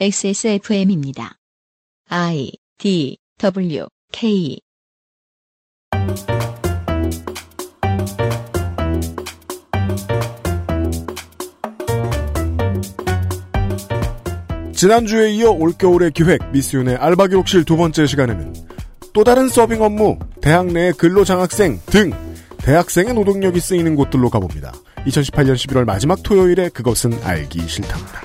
[0.00, 1.36] XSFM입니다.
[2.08, 4.58] I D W K
[14.74, 18.54] 지난주에 이어 올겨울의 기획 미스윤의 알바 기록실 두 번째 시간에는
[19.12, 22.10] 또 다른 서빙 업무, 대학 내 근로 장학생 등
[22.58, 24.72] 대학생의 노동력이 쓰이는 곳들로 가봅니다.
[25.06, 28.22] 2018년 11월 마지막 토요일에 그것은 알기 싫답니다.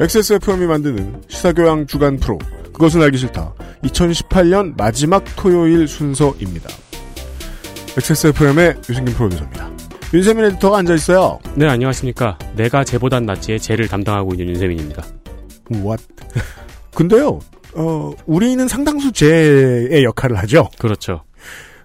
[0.00, 2.38] XSFM이 만드는 시사교양 주간 프로
[2.72, 3.52] 그것은 알기 싫다
[3.82, 6.68] 2018년 마지막 토요일 순서입니다.
[7.96, 9.68] XSFM의 유승균 프로듀서입니다.
[10.14, 11.40] 윤세민 에디터가 앉아있어요.
[11.56, 12.38] 네, 안녕하십니까.
[12.54, 15.04] 내가 쟤보단 낫지의 쟤를 담당하고 있는 윤세민입니다.
[15.72, 16.04] What?
[16.94, 17.40] 근데요,
[17.74, 20.68] 어, 우리는 상당수 쟤의 역할을 하죠.
[20.78, 21.24] 그렇죠.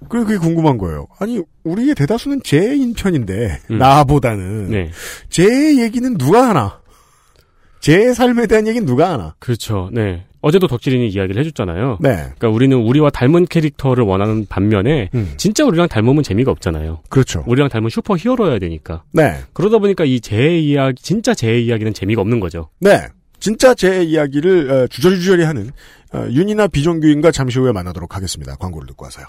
[0.08, 1.08] 그리고 그게 궁금한 거예요.
[1.20, 3.78] 아니, 우리의 대다수는 쟤인 편인데, 음.
[3.78, 4.70] 나보다는.
[4.70, 4.92] 네.
[5.30, 6.83] 쟤 얘기는 누가 하나?
[7.84, 9.36] 쟤 삶에 대한 얘기는 누가 하나?
[9.40, 9.90] 그렇죠.
[9.92, 10.24] 네.
[10.40, 11.98] 어제도 덕질인이 이야기를 해줬잖아요.
[12.00, 12.16] 네.
[12.16, 17.02] 그러니까 우리는 우리와 닮은 캐릭터를 원하는 반면에 음, 진짜 우리랑 닮으면 재미가 없잖아요.
[17.10, 17.44] 그렇죠.
[17.46, 19.04] 우리랑 닮은 슈퍼 히어로여야 되니까.
[19.12, 19.36] 네.
[19.52, 22.70] 그러다 보니까 이 쟤 이야기, 진짜 쟤 이야기는 재미가 없는 거죠.
[22.80, 23.02] 네.
[23.42, 25.70] 진짜 쟤 이야기를 어, 주저리주저리 하는
[26.14, 28.56] 어, 윤이나 비정규인과 잠시 후에 만나도록 하겠습니다.
[28.56, 29.26] 광고를 듣고 와서요.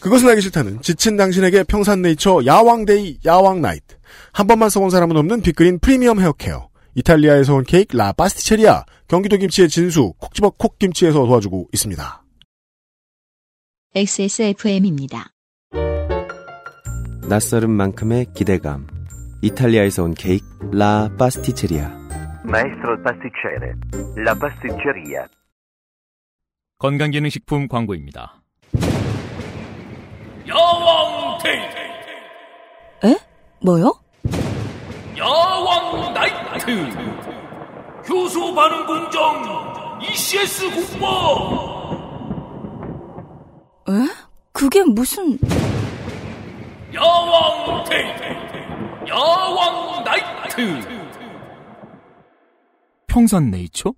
[0.00, 3.94] 그것은 알기 싫다는 지친 당신에게 평산네이처 야왕데이 야왕나이트
[4.32, 9.68] 한 번만 써본 사람은 없는 빅그린 프리미엄 헤어케어 이탈리아에서 온 케이크 라 파스티체리아 경기도 김치의
[9.68, 12.22] 진수 콕 집어 콕김치에서 도와주고 있습니다.
[13.94, 15.32] XSFM입니다.
[17.28, 18.86] 낯설은 만큼의 기대감.
[19.42, 22.00] 이탈리아에서 온 케이크 라 파스티체리아.
[22.44, 23.72] Maestro pasticcere,
[24.18, 25.26] la pasticceria.
[26.78, 28.42] 건강기능식품 광고입니다.
[30.48, 31.76] 야왕 데이트
[33.06, 33.16] 에?
[33.62, 33.94] 뭐요?
[35.16, 36.51] 야왕 나이트
[38.08, 41.06] 효소 반응 공정 ECS 국보
[43.88, 43.92] 에?
[44.52, 45.38] 그게 무슨...
[46.94, 48.22] 야왕 데이트
[49.08, 50.88] 야왕 나이트
[53.06, 53.92] 평산 네이처?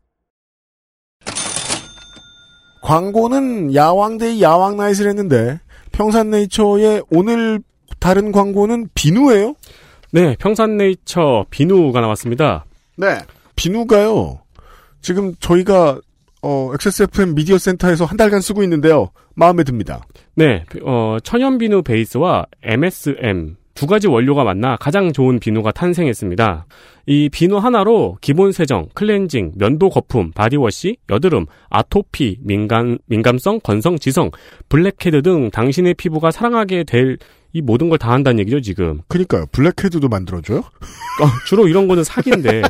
[2.82, 5.60] 광고는 야왕데이 야왕나잇을 했는데
[5.92, 7.60] 평산네이처의 오늘
[7.98, 9.54] 다른 광고는 비누예요?
[10.14, 12.64] 네, 평산네이처 비누가 나왔습니다.
[12.97, 13.19] 네.
[13.56, 14.38] 비누가요.
[15.00, 15.98] 지금 저희가
[16.41, 19.10] 어, XSFM 미디어 센터에서 한 달간 쓰고 있는데요.
[19.34, 20.06] 마음에 듭니다.
[20.36, 26.66] 네, 어, 천연 비누 베이스와 MSM 두 가지 원료가 만나 가장 좋은 비누가 탄생했습니다.
[27.06, 34.31] 이 비누 하나로 기본 세정, 클렌징, 면도 거품, 바디워시, 여드름, 아토피, 민감, 민감성, 건성, 지성,
[34.69, 37.19] 블랙헤드 등 당신의 피부가 사랑하게 될
[37.54, 39.00] 이 모든 걸 다 한다는 얘기죠, 지금.
[39.09, 39.47] 그니까요.
[39.53, 40.59] 블랙헤드도 만들어줘요?
[40.59, 42.62] 어, 주로 이런 거는 사기인데.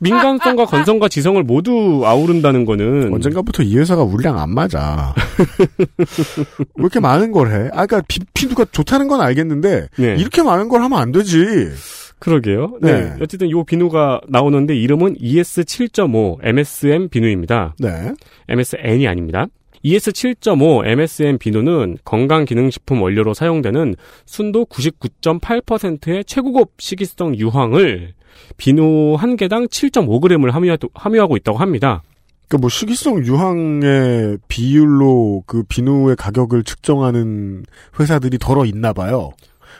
[0.00, 5.14] 민감성과 건성과 지성을 모두 아우른다는 거는 언젠가부터 이 회사가 우리랑 안 맞아.
[5.38, 7.70] 왜 이렇게 많은 걸 해?
[7.72, 10.16] 아, 그니까 비, 비누가 좋다는 건 알겠는데, 네.
[10.18, 11.70] 이렇게 많은 걸 하면 안 되지.
[12.18, 12.78] 그러게요.
[12.82, 12.92] 네.
[12.92, 13.16] 네.
[13.20, 17.74] 어쨌든 요 비누가 나오는데 이름은 ES7.5 MSM 비누입니다.
[17.78, 18.12] 네.
[18.48, 19.46] MSN이 아닙니다.
[19.84, 23.94] ES7.5 MSM 비누는 건강기능식품 원료로 사용되는
[24.26, 28.14] 순도 99.8%의 최고급 식이성 유황을
[28.56, 30.50] 비누 한 개당 7.5g을
[30.94, 32.02] 함유하고 있다고 합니다.
[32.48, 37.64] 그니까 뭐 식이성 유황의 비율로 그 비누의 가격을 측정하는
[37.98, 39.32] 회사들이 덜어 있나 봐요.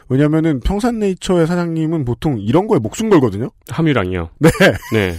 [0.09, 3.51] 왜냐면은 평산네이처의 사장님은 보통 이런 거에 목숨 걸거든요?
[3.69, 4.31] 함유량이요.
[4.39, 4.51] 네.
[4.93, 5.15] 네.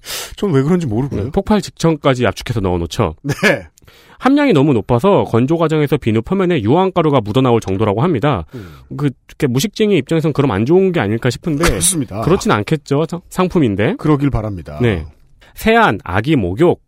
[0.36, 1.30] 전 왜 그런지 모르고요.
[1.30, 3.16] 폭발 직전까지 압축해서 넣어놓죠.
[3.22, 3.34] 네.
[4.18, 8.44] 함량이 너무 높아서 건조 과정에서 비누 표면에 유황가루가 묻어나올 정도라고 합니다.
[8.96, 12.20] 그 이렇게 무식쟁이 입장에선 그럼 안 좋은 게 아닐까 싶은데 그렇습니다.
[12.22, 13.04] 그렇진 않겠죠.
[13.08, 13.96] 상- 상품인데.
[13.96, 14.78] 그러길 바랍니다.
[14.80, 15.06] 네.
[15.54, 16.82] 세안, 아기 목욕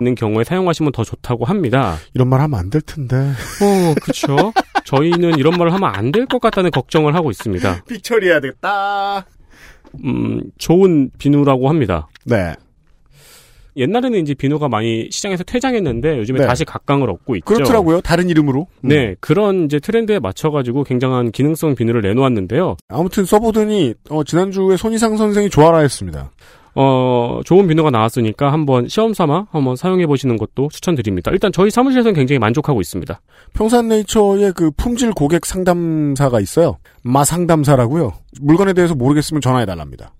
[0.00, 1.96] 있는 경우에 사용하시면 더 좋다고 합니다.
[2.14, 3.16] 이런 말 하면 안 될 텐데.
[3.16, 4.52] 어, 그렇죠.
[4.86, 7.82] 저희는 이런 말을 하면 안 될 것 같다는 걱정을 하고 있습니다.
[7.86, 9.26] 픽 처리해야 되겠다.
[10.04, 12.08] 음, 좋은 비누라고 합니다.
[12.24, 12.54] 네.
[13.76, 16.46] 옛날에는 이제 비누가 많이 시장에서 퇴장했는데 요즘에 네.
[16.46, 17.44] 다시 각광을 얻고 있죠.
[17.44, 18.00] 그렇더라고요.
[18.00, 18.66] 다른 이름으로.
[18.84, 18.88] 음.
[18.88, 22.76] 네, 그런 이제 트렌드에 맞춰가지고 굉장한 기능성 비누를 내놓았는데요.
[22.88, 26.30] 아무튼 써보더니 어, 지난주에 손희상 선생이 좋아라 했습니다.
[26.74, 31.30] 어, 좋은 비누가 나왔으니까 한번 시험 삼아 한번 사용해 보시는 것도 추천드립니다.
[31.32, 33.20] 일단 저희 사무실에서는 굉장히 만족하고 있습니다.
[33.54, 36.78] 평산네이처의 그 품질 고객 상담사가 있어요.
[37.02, 38.12] 마상담사라고요.
[38.40, 40.12] 물건에 대해서 모르겠으면 전화해 달랍니다.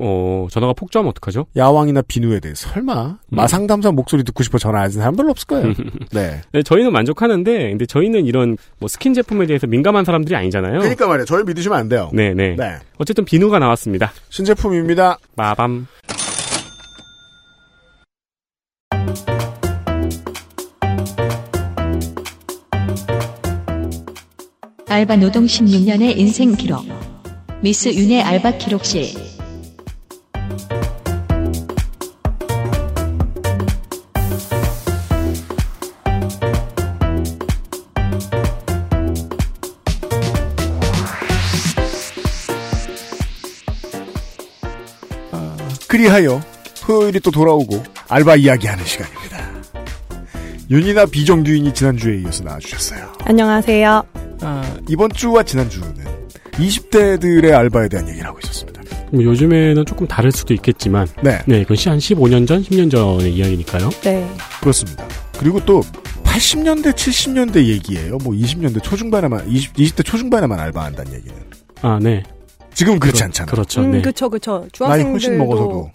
[0.00, 1.46] 어, 전화가 폭주하면 어떡하죠?
[1.56, 5.72] 야왕이나 비누에 대해 설마 마상담사 목소리 듣고 싶어 전화하는 사람 별로 없을 거예요.
[6.12, 6.40] 네.
[6.52, 10.80] 네, 저희는 만족하는데, 근데 저희는 이런 뭐 스킨 제품에 대해서 민감한 사람들이 아니잖아요.
[10.80, 11.24] 그러니까 말이에요.
[11.26, 12.10] 저희 믿으시면 안 돼요.
[12.12, 12.56] 네, 네.
[12.56, 12.76] 네.
[12.98, 14.12] 어쨌든 비누가 나왔습니다.
[14.30, 15.18] 신제품입니다.
[15.36, 15.86] 마밤.
[24.88, 26.84] 알바 노동 16년의 인생 기록.
[27.62, 29.33] 미스 윤의 알바 기록실.
[46.04, 46.42] 그리하여
[46.82, 49.38] 토요일이 또 돌아오고 알바 이야기하는 시간입니다.
[50.70, 53.12] 윤이나 비정규인이 지난주에 이어서 나와주셨어요.
[53.24, 54.02] 안녕하세요.
[54.42, 55.94] 아, 이번 주와 지난주는
[56.52, 58.82] 20대들의 알바에 대한 얘기를 하고 있었습니다.
[59.12, 63.88] 뭐 요즘에는 조금 다를 수도 있겠지만, 네, 네, 이건 한 15년 전, 10년 전의 이야기니까요.
[64.02, 64.28] 네.
[64.60, 65.08] 그렇습니다.
[65.38, 65.80] 그리고 또
[66.24, 68.18] 80년대, 70년대 얘기예요.
[68.18, 71.34] 뭐 20년대 초중반에만, 20, 20대 초중반에만 알바한다는 얘기는.
[71.80, 72.22] 아, 네.
[72.74, 73.50] 지금 그렇지 그렇- 않잖아요.
[73.50, 73.80] 그렇죠.
[73.82, 74.02] 음, 네.
[74.02, 74.66] 그쵸, 그쵸.
[74.80, 75.90] 나이 훨씬 중학생들도 먹어서도.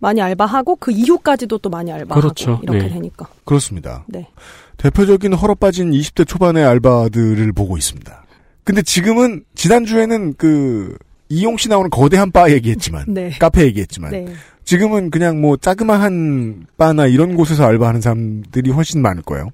[0.00, 2.60] 많이 알바하고 그 이후까지도 또 많이 알바하고 그렇죠.
[2.62, 2.88] 이렇게 네.
[2.90, 3.26] 되니까.
[3.44, 4.04] 그렇습니다.
[4.06, 4.28] 네.
[4.76, 8.24] 대표적인 헐어빠진 20대 초반의 알바들을 보고 있습니다.
[8.62, 10.96] 근데 지금은, 지난주에는 그,
[11.30, 13.30] 이용 씨 나오는 거대한 바 얘기했지만, 네.
[13.40, 14.26] 카페 얘기했지만, 네.
[14.64, 19.48] 지금은 그냥 뭐 자그마한 바나 이런 곳에서 알바하는 사람들이 훨씬 많을 거예요.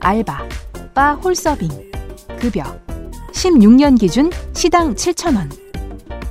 [0.00, 0.48] 알바,
[0.98, 1.70] 바 홀서빙,
[2.40, 2.64] 급여,
[3.30, 5.48] 16년 기준 시당 7,000원,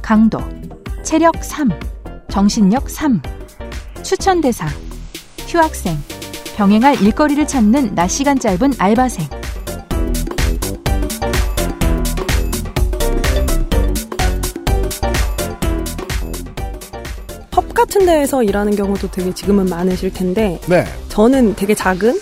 [0.02, 0.40] 강도,
[1.04, 1.70] 체력 3,
[2.28, 3.22] 정신력 3,
[4.04, 4.68] 추천 대상,
[5.48, 5.98] 휴학생,
[6.58, 9.30] 병행할 일거리를 찾는 낮 시간 짧은 알바생,
[17.52, 20.84] 펍 같은 데에서 일하는 경우도 되게 지금은 많으실 텐데 네.
[21.08, 22.20] 저는 되게 작은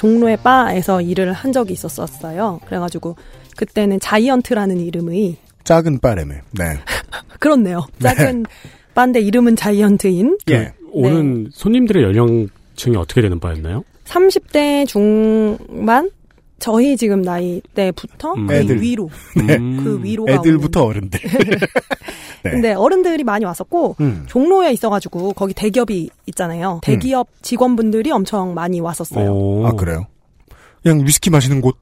[0.00, 2.58] 종로의 바에서 일을 한 적이 있었었어요.
[2.64, 3.16] 그래가지고
[3.54, 6.36] 그때는 자이언트라는 이름의 작은 바람에.
[6.52, 6.78] 네.
[7.38, 7.86] 그렇네요.
[8.00, 8.46] 작은
[8.94, 10.72] 바인데 이름은 자이언트인 예.
[10.90, 13.84] 오는 손님들의 연령층이 어떻게 되는 바였나요?
[14.06, 16.10] 30대 중반
[16.58, 18.46] 저희 지금 나이 때부터 음.
[18.46, 18.80] 그 애들.
[18.80, 19.10] 위로
[19.46, 19.56] 네.
[19.56, 19.84] 음.
[19.84, 20.82] 그 위로가 애들부터.
[20.82, 21.20] 어른들.
[22.44, 22.50] 네.
[22.50, 24.24] 근데 어른들이 많이 왔었고 음.
[24.26, 26.80] 종로에 있어가지고 거기 대기업이 있잖아요.
[26.82, 29.30] 대기업 직원분들이 엄청 많이 왔었어요.
[29.32, 29.66] 어.
[29.66, 30.06] 아, 그래요?
[30.82, 31.76] 그냥 위스키 마시는 곳?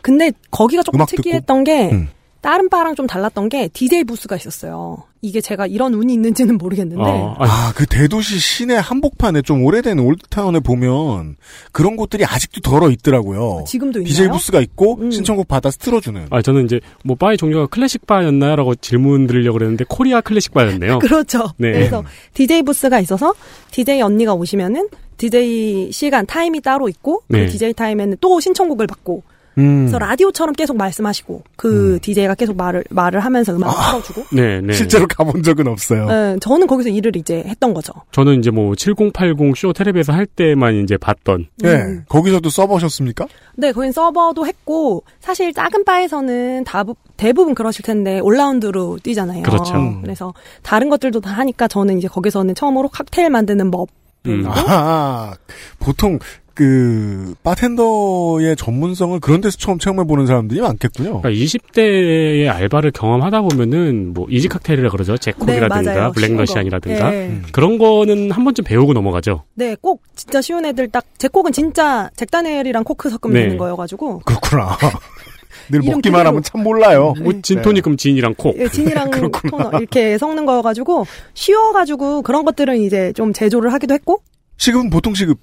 [0.00, 1.22] 근데 거기가 조금 음악 듣고?
[1.22, 2.08] 특이했던 게 음.
[2.40, 5.04] 다른 바랑 좀 달랐던 게 DJ 부스가 있었어요.
[5.20, 9.98] 이게 제가 이런 운이 있는지는 모르겠는데 어, 아, 아, 그 대도시 시내 한복판에 좀 오래된
[9.98, 11.36] old town에 보면
[11.72, 13.64] 그런 곳들이 아직도 더러 있더라고요.
[13.66, 14.08] 지금도 있나요?
[14.08, 15.10] DJ 부스가 있고 음.
[15.10, 16.28] 신청곡 받아서 틀어주는.
[16.30, 18.54] 아, 저는 이제 뭐 바의 종류가 클래식 바였나요?
[18.54, 21.00] 라고 질문 드리려고 그랬는데 코리아 클래식 바였네요.
[21.00, 21.50] 그렇죠.
[21.56, 21.72] 네.
[21.72, 22.04] 그래서
[22.34, 23.34] DJ 부스가 있어서
[23.72, 27.46] DJ 언니가 오시면은 DJ 시간 타임이 따로 있고 네.
[27.46, 29.24] 그 DJ 타임에는 또 신청곡을 받고
[29.58, 29.86] 음.
[29.86, 34.72] 그래서 라디오처럼 계속 말씀하시고 그 DJ가 계속 말을 말을 하면서 음악을 틀어주고 네, 네.
[34.72, 36.06] 실제로 가본 적은 없어요.
[36.06, 37.92] 네, 저는 거기서 일을 이제 했던 거죠.
[38.12, 41.68] 저는 이제 뭐 7080 쇼 텔레비에서 할 때만 이제 봤던 예.
[41.68, 42.04] 음.
[42.08, 43.26] 거기서도 써보셨습니까?
[43.56, 46.84] 네, 거긴 서버도 했고 사실 작은 바에서는 다,
[47.16, 49.42] 대부분 그러실 텐데 올라운드로 뛰잖아요.
[49.42, 49.74] 그렇죠.
[49.74, 50.02] 음.
[50.02, 50.32] 그래서
[50.62, 53.88] 다른 것들도 다 하니까 저는 이제 거기서는 처음으로 칵테일 만드는 법
[54.26, 54.44] 음.
[54.46, 55.34] 아,
[55.78, 56.18] 보통
[56.58, 61.20] 그 바텐더의 전문성을 그런 데서 처음 체험해 보는 사람들이 많겠군요.
[61.20, 65.12] 그러니까 20대의 알바를 경험하다 보면은 뭐 이지 칵테일이라 그러죠.
[65.12, 66.12] 네, 제콕이라든가 맞아요.
[66.12, 67.26] 블랙러시안이라든가 네.
[67.28, 67.44] 음.
[67.52, 69.44] 그런 거는 한 번쯤 배우고 넘어가죠.
[69.54, 73.42] 네, 꼭 진짜 쉬운 애들 딱제 곡은 진짜 잭다니엘이랑 코크 섞으면 네.
[73.44, 74.76] 되는 거여가지고 그렇구나.
[75.70, 77.14] 늘 먹기만 그대로- 하면 참 몰라요.
[77.22, 78.58] 뭐 진토니금 진이랑 콕.
[78.58, 79.10] 예, 진이랑.
[79.48, 84.22] 토너 이렇게 섞는 거여가지고 쉬워가지고 그런 것들은 이제 좀 제조를 하기도 했고
[84.56, 85.38] 시급은 보통 시급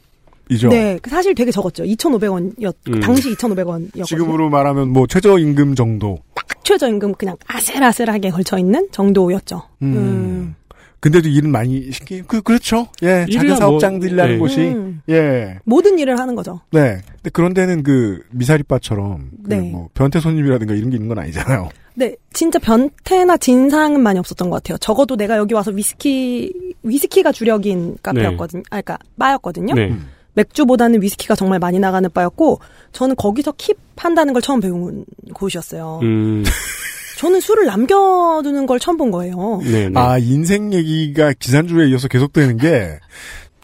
[0.50, 0.70] 이죠.
[0.70, 1.84] 네, 그 사실 되게 적었죠.
[1.84, 3.00] 2,500원이었 음.
[3.00, 4.06] 당시 2,500원이었거든요.
[4.06, 6.20] 지금으로 말하면 뭐 최저임금 정도.
[6.64, 9.62] 최저임금 그냥 아슬아슬하게 걸쳐 있는 정도였죠.
[9.82, 9.94] 음.
[9.96, 10.56] 음.
[11.00, 12.24] 근데도 일은 많이 시키.
[12.24, 12.88] 그 그렇죠.
[13.04, 15.02] 예, 자기 일이야 사업장들이라는 뭐, 곳이 음.
[15.08, 15.60] 예.
[15.64, 16.62] 모든 일을 하는 거죠.
[16.72, 17.00] 네.
[17.18, 19.70] 근데 그런 데는 그 미사리바처럼 그 네.
[19.70, 21.70] 뭐 변태 손님이라든가 이런 게 있는 건 아니잖아요.
[21.94, 24.78] 네, 진짜 변태나 진상은 많이 없었던 것 같아요.
[24.80, 28.64] 적어도 내가 여기 와서 위스키 위스키가 주력인 카페였거든요.
[28.72, 29.76] 아, 그러니까 바였거든요.
[29.76, 29.96] 네.
[30.36, 32.60] 맥주보다는 위스키가 정말 많이 나가는 바였고
[32.92, 36.00] 저는 거기서 킵 한다는 걸 처음 배운 곳이었어요.
[36.04, 36.44] 음,
[37.18, 39.62] 저는 술을 남겨두는 걸 처음 본 거예요.
[39.64, 40.00] 네, 네.
[40.00, 43.00] 아 인생 얘기가 지난주에 이어서 계속되는 게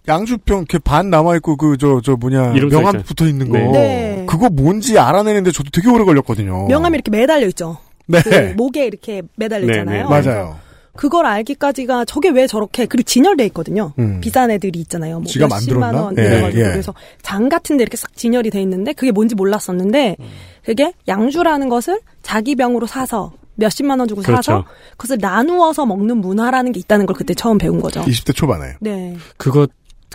[0.08, 3.04] 양주병 이렇게 반 남아 있고 그저저 뭐냐 명함.
[3.04, 3.72] 붙어 있는 거 네.
[3.72, 4.26] 네.
[4.28, 6.68] 그거 뭔지 알아내는데 저도 되게 오래 걸렸거든요.
[6.68, 7.78] 명함이 이렇게 매달려 있죠.
[8.08, 8.22] 네.
[8.22, 10.10] 그 목에 이렇게 매달려 네, 있잖아요.
[10.10, 10.22] 네.
[10.22, 10.58] 맞아요.
[10.96, 13.94] 그걸 알기까지가 저게 왜 저렇게 그리고 진열돼 있거든요.
[14.00, 14.20] 음.
[14.22, 15.20] 비싼 애들이 있잖아요.
[15.20, 15.96] 뭐 지가 몇십만?
[15.96, 16.70] 원 예, 이래가지고 예.
[16.72, 20.26] 그래서 장 같은데 이렇게 싹 진열이 돼 있는데 그게 뭔지 몰랐었는데 음.
[20.66, 24.42] 그게 양주라는 것을 자기 병으로 사서 몇십만 원 주고 그렇죠.
[24.42, 28.02] 사서 그것을 나누어서 먹는 문화라는 게 있다는 걸 그때 처음 배운 거죠.
[28.02, 28.76] 20대 초반에.
[28.80, 29.16] 네.
[29.38, 29.68] 그거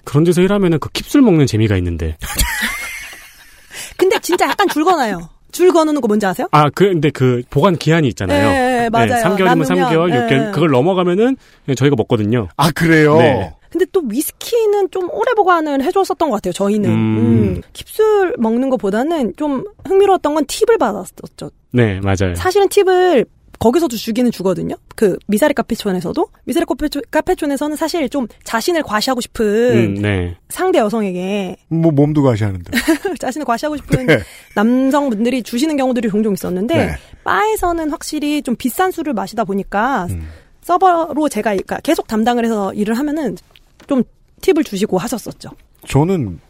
[0.04, 2.16] 그런 데서 일하면은 그 킵술 먹는 재미가 있는데.
[3.96, 5.30] 근데 진짜 약간 줄 거나요.
[5.52, 6.48] 줄 거는 거 뭔지 아세요?
[6.50, 8.46] 아, 그, 근데 그 보관 기한이 있잖아요.
[8.90, 9.24] 네, 맞아요.
[9.24, 10.26] 3개월이면 남으면, 3개월, 네.
[10.28, 10.52] 6개월.
[10.52, 11.36] 그걸 넘어가면은
[11.76, 12.48] 저희가 먹거든요.
[12.56, 13.16] 아 그래요.
[13.18, 13.52] 네.
[13.70, 16.52] 근데 또 위스키는 좀 오래 보관을 해줬었던 것 같아요.
[16.52, 16.94] 저희는 음.
[17.18, 21.50] 음, 킵술 먹는 것보다는 좀 흥미로웠던 건 팁을 받았었죠.
[21.72, 22.34] 네, 맞아요.
[22.36, 23.26] 사실은 팁을
[23.58, 24.76] 거기서도 주기는 주거든요.
[24.94, 30.36] 그 미사리 카페촌에서도 미사리 카페촌, 카페촌 에서는 사실 좀 자신을 과시하고 싶은 음, 네.
[30.48, 32.70] 상대 여성에게 뭐 몸도 가시하는데.
[33.18, 34.18] 자신을 과시하고 싶은 네.
[34.54, 36.92] 남성분들이 주시는 경우들이 종종 있었는데 네.
[37.24, 40.28] 바에서는 확실히 좀 비싼 술을 마시다 보니까 음.
[40.62, 43.36] 서버로 제가 그러니까 계속 담당을 해서 일을 하면은
[43.86, 44.02] 좀
[44.42, 45.50] 팁을 주시고 하셨었죠.
[45.86, 46.40] 저는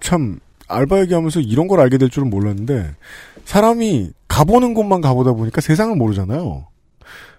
[0.00, 2.90] 참 알바 얘기하면서 이런 걸 알게 될 줄은 몰랐는데
[3.44, 6.66] 사람이 가보는 곳만 가보다 보니까 세상을 모르잖아요.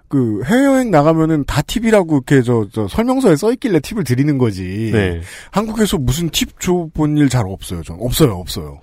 [0.07, 4.89] 그 해외여행 나가면은 다 팁이라고 이렇게 저, 저 설명서에 써 있길래 팁을 드리는 거지.
[4.91, 5.21] 네.
[5.51, 7.83] 한국에서 무슨 팁 줘본 일 잘 없어요.
[7.83, 8.79] 전 없어요, 없어요.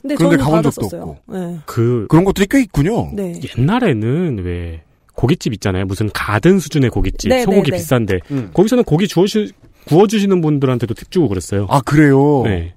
[0.00, 1.16] 근데 그런데 가본 적도 받았었어요.
[1.28, 1.58] 네.
[1.66, 3.10] 그, 그런 것들이 꽤 있군요.
[3.12, 3.34] 네.
[3.58, 4.82] 옛날에는 왜
[5.14, 5.84] 고깃집 있잖아요.
[5.84, 7.28] 무슨 가든 수준의 고깃집.
[7.28, 7.82] 네, 소고기 네, 네.
[7.82, 8.18] 비싼데.
[8.30, 8.50] 음.
[8.54, 9.48] 거기서는 고기 주워주,
[9.86, 11.66] 구워주시는 분들한테도 팁 주고 그랬어요.
[11.68, 12.42] 아 그래요.
[12.46, 12.74] 네.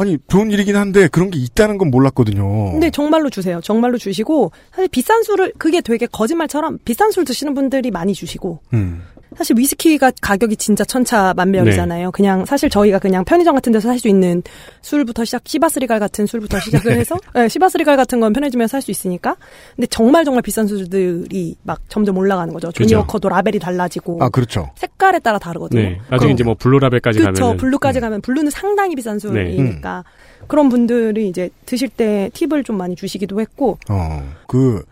[0.00, 2.72] 아니 좋은 일이긴 한데 그런 게 있다는 건 몰랐거든요.
[2.72, 3.60] 근데 정말로 주세요.
[3.62, 9.02] 정말로 주시고 사실 비싼 술을 그게 되게 거짓말처럼 비싼 술 드시는 분들이 많이 주시고 음.
[9.36, 12.06] 사실 위스키가 가격이 진짜 천차만별이잖아요.
[12.06, 12.10] 네.
[12.12, 14.42] 그냥 사실 저희가 그냥 편의점 같은 데서 살 수 있는
[14.82, 19.36] 술부터 시작, 시바스리갈 같은 술부터 시작을 해서 네, 시바스리갈 같은 건 편의점에서 살 수 있으니까.
[19.76, 22.72] 근데 정말 정말 비싼 술들이 막 점점 올라가는 거죠.
[22.72, 24.70] 조니워커도 라벨이 달라지고 아 그렇죠.
[24.76, 25.80] 색깔에 따라 다르거든요.
[25.82, 26.00] 네.
[26.10, 27.42] 나중에 이제 뭐 블루 라벨까지 그렇죠.
[27.42, 27.56] 가면.
[27.58, 30.04] 블루까지 가면 블루는 상당히 비싼 술이니까
[30.46, 34.82] 그런 분들이 이제 드실 때 팁을 좀 많이 주시기도 했고 어, 그,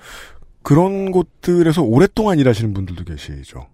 [0.63, 3.67] 그런 곳들에서 오랫동안 일하시는 분들도 계시죠.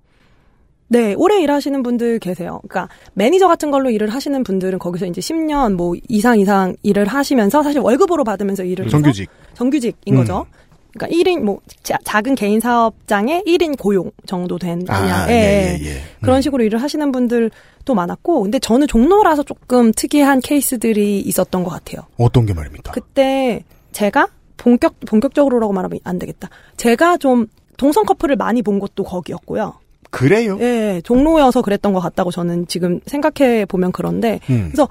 [0.95, 2.61] 네, 오래 일하시는 분들 계세요.
[2.69, 7.65] 그러니까 매니저 같은 걸로 일을 하시는 분들은 거기서 이제 10년 뭐 이상 이상 일을 하시면서
[7.65, 9.29] 사실 월급으로 받으면서 일을 정규직.
[9.55, 10.19] 정규직인 음.
[10.21, 10.47] 거죠.
[10.93, 15.37] 그러니까 1인 뭐 자- 작은 개인 사업장의 1인 고용 정도 된 아, 그냥 예, 예,
[15.37, 15.95] 예, 예.
[15.97, 16.01] 예.
[16.23, 16.41] 그런 음.
[16.43, 22.07] 식으로 일을 하시는 분들도 많았고 근데 저는 종로라서 조금 특이한 케이스들이 있었던 것 같아요.
[22.19, 22.93] 어떤 게 말입니까?
[22.93, 26.49] 그때 제가 본격 본격적으로라고 말하면 안 되겠다.
[26.77, 29.75] 제가 좀 동성 커플을 많이 본 곳도 거기였고요.
[30.15, 30.57] 그래요?
[30.61, 34.69] 예, 종로여서 그랬던 것 같다고 저는 지금 생각해 보면 그런데 음.
[34.73, 34.89] 그래서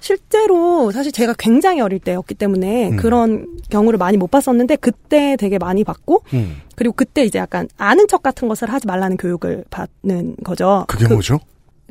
[0.00, 2.96] 실제로 사실 제가 굉장히 어릴 때였기 때문에 음.
[2.96, 6.56] 그런 경우를 많이 못 봤었는데 그때 되게 많이 봤고 음.
[6.76, 10.84] 그리고 그때 이제 약간 아는 척 같은 것을 하지 말라는 교육을 받는 거죠.
[10.88, 11.40] 그게 그- 뭐죠?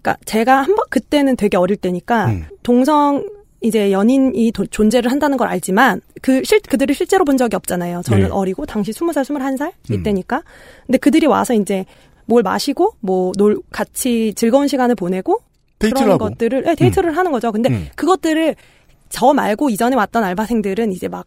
[0.02, 2.46] 그러니까 제가 한 번 그때는 되게 어릴 때니까 음.
[2.62, 3.26] 동성
[3.62, 8.02] 이제 연인이 도- 존재를 한다는 걸 알지만 그 실, 그들을 실제로 본 적이 없잖아요.
[8.04, 8.30] 저는 네.
[8.30, 9.94] 어리고 당시 20살, 21살 음.
[9.96, 10.44] 이때니까.
[10.86, 11.86] 근데 그들이 와서 이제
[12.26, 15.40] 뭘 마시고 뭐 놀 같이 즐거운 시간을 보내고
[15.80, 16.26] 데이트를 그런 하고.
[16.30, 17.52] 것들을 네, 데이트를 하는 거죠.
[17.52, 17.88] 근데 음.
[17.96, 18.56] 그것들을
[19.10, 21.26] 저 말고 이전에 왔던 알바생들은 이제 막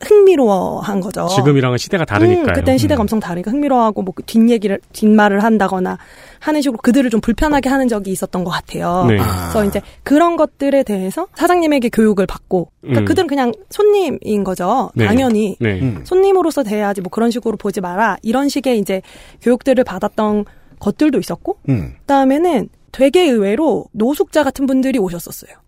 [0.00, 1.26] 흥미로워한 거죠.
[1.28, 2.46] 지금이랑은 시대가 다르니까요.
[2.46, 3.02] 음, 그때는 시대가 음.
[3.02, 5.98] 엄청 다르니까 흥미로워하고 뭐 뒷얘기를 뒷말을 한다거나
[6.38, 9.06] 하는 식으로 그들을 좀 불편하게 하는 적이 있었던 것 같아요.
[9.08, 9.18] 네.
[9.18, 9.50] 아.
[9.50, 13.04] 그래서 이제 그런 것들에 대해서 사장님에게 교육을 받고 그러니까 음.
[13.06, 14.90] 그들은 그냥 손님인 거죠.
[14.94, 15.06] 네.
[15.06, 15.80] 당연히 네.
[15.80, 16.02] 음.
[16.04, 19.00] 손님으로서 대해야지 뭐 그런 식으로 보지 마라 이런 식의 이제
[19.42, 20.44] 교육들을 받았던
[20.78, 21.94] 것들도 있었고 음.
[22.00, 25.65] 그다음에는 되게 의외로 노숙자 같은 분들이 오셨었어요.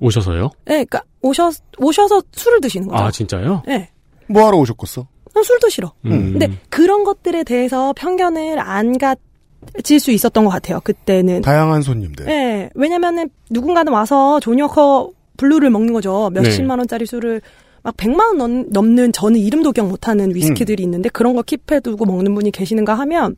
[0.00, 0.50] 오셔서요?
[0.64, 3.04] 네, 그러니까 오셔 오셔서 술을 드시는 거죠.
[3.04, 3.62] 아, 진짜요?
[3.66, 3.90] 네,
[4.26, 5.06] 뭐 하러 오셨겠어?
[5.34, 5.92] 난술 드시러.
[6.06, 6.32] 음.
[6.32, 10.80] 근데 그런 것들에 대해서 편견을 안 가질 수 있었던 것 같아요.
[10.80, 11.42] 그때는.
[11.42, 12.26] 다양한 손님들.
[12.26, 16.30] 네, 왜냐면은 누군가는 와서 조니워커 블루를 먹는 거죠.
[16.32, 16.40] 네.
[16.40, 17.40] 몇십만 원짜리 술을
[17.82, 22.34] 막 100만 원 넘, 넘는 저는 이름도 기억 못하는 위스키들이 있는데 그런 거 킵해두고 먹는
[22.34, 23.36] 분이 계시는가 하면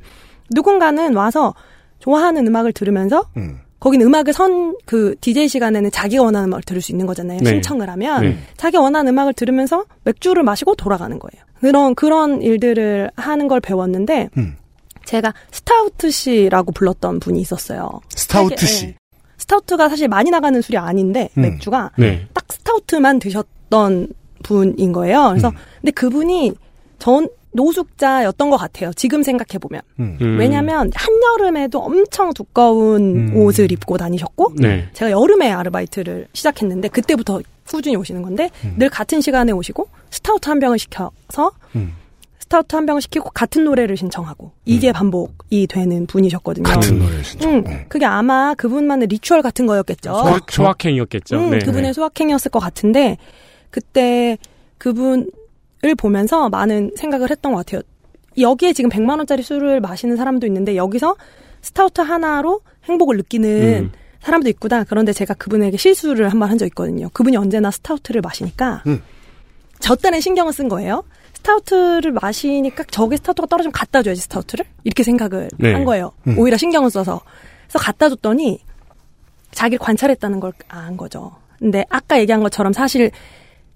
[0.50, 1.54] 누군가는 와서
[2.00, 3.58] 좋아하는 음악을 들으면서 음.
[3.82, 7.38] 거긴 음악을 선 그 DJ 시간에는 자기가 원하는 음악을 들을 수 있는 거잖아요.
[7.40, 7.50] 네.
[7.50, 8.38] 신청을 하면 네.
[8.56, 11.44] 자기가 원하는 음악을 들으면서 맥주를 마시고 돌아가는 거예요.
[11.60, 14.56] 그런 그런 일들을 하는 걸 배웠는데 음.
[15.04, 18.00] 제가 스타우트 씨라고 불렀던 분이 있었어요.
[18.10, 18.86] 스타우트 씨.
[18.86, 18.94] 예.
[19.38, 21.42] 스타우트가 사실 많이 나가는 술이 아닌데 음.
[21.42, 22.26] 맥주가 네.
[22.34, 24.08] 딱 스타우트만 드셨던
[24.42, 25.28] 분인 거예요.
[25.30, 25.54] 그래서 음.
[25.80, 26.52] 근데 그분이
[26.98, 28.92] 전 노숙자였던 것 같아요.
[28.94, 29.82] 지금 생각해 보면.
[30.00, 30.18] 음.
[30.20, 30.38] 음.
[30.38, 33.36] 왜냐하면 한 여름에도 엄청 두꺼운 음.
[33.36, 34.88] 옷을 입고 다니셨고 네.
[34.92, 38.74] 제가 여름에 아르바이트를 시작했는데 그때부터 꾸준히 오시는 건데 음.
[38.78, 41.94] 늘 같은 시간에 오시고 스타우트 한 병을 시켜서 음.
[42.52, 46.64] 스타우트 한 병을 시키고 같은 노래를 신청하고 이게 반복이 되는 분이셨거든요.
[46.64, 47.54] 같은 노래를 신청.
[47.54, 47.86] 음, 네.
[47.88, 50.12] 그게 아마 그분만의 ritual 같은 거였겠죠.
[50.12, 51.36] 소확, 소확행이었겠죠.
[51.36, 51.58] 음, 네.
[51.60, 53.16] 그분의 소확행이었을 것 같은데
[53.70, 54.36] 그때
[54.76, 55.28] 그분을
[55.96, 57.82] 보면서 많은 생각을 했던 것 같아요.
[58.38, 61.16] 여기에 지금 100만 원짜리 술을 마시는 사람도 있는데 여기서
[61.60, 63.92] 스타우트 하나로 행복을 느끼는 음.
[64.20, 64.84] 사람도 있구나.
[64.84, 67.08] 그런데 제가 그분에게 실수를 한 번 한 적 있거든요.
[67.12, 69.02] 그분이 언제나 스타우트를 마시니까 음.
[69.80, 71.02] 저 딴에는 신경을 쓴 거예요.
[71.34, 75.72] 스타우트를 마시니까 저게 스타우트가 떨어지면 갖다 줘야지 스타우트를 이렇게 생각을 네.
[75.72, 76.12] 한 거예요.
[76.28, 76.38] 음.
[76.38, 77.20] 오히려 신경을 써서
[77.66, 78.60] 그래서 갖다 줬더니
[79.50, 81.32] 자기를 관찰했다는 걸 안 거죠.
[81.58, 83.10] 근데 아까 얘기한 것처럼 사실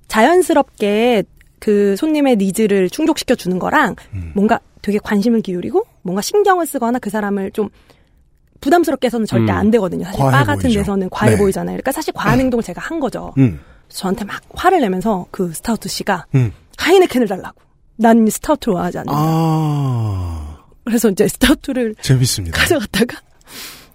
[0.08, 1.25] 자연스럽게
[1.66, 4.30] 그 손님의 needs를 충족시켜 주는 거랑 음.
[4.37, 7.70] 뭔가 되게 관심을 기울이고 뭔가 신경을 쓰거나 그 사람을 좀
[8.61, 9.58] 부담스럽게 해서는 절대 음.
[9.58, 10.04] 안 되거든요.
[10.04, 10.78] 사실 바 같은 보이죠.
[10.78, 11.38] 데서는 과해 네.
[11.38, 11.75] 보이잖아요.
[11.75, 13.35] 그러니까 사실 과한 행동을 제가 한 거죠.
[13.38, 13.58] 음.
[13.88, 16.52] 저한테 막 화를 내면서 그 스타우트 씨가 음.
[16.78, 17.61] 하이네켄을 달라고.
[17.96, 19.18] 난 스타우트를 원하지 않는다.
[19.18, 22.56] 아, 그래서 이제 스타우트를 재밌습니다.
[22.56, 23.20] 가져갔다가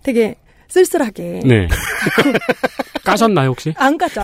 [0.03, 0.35] 되게
[0.71, 1.67] 쓸쓸하게 네.
[3.03, 3.73] 까셨나요, 혹시?
[3.77, 3.91] 안.
[3.91, 4.21] 안 깠죠.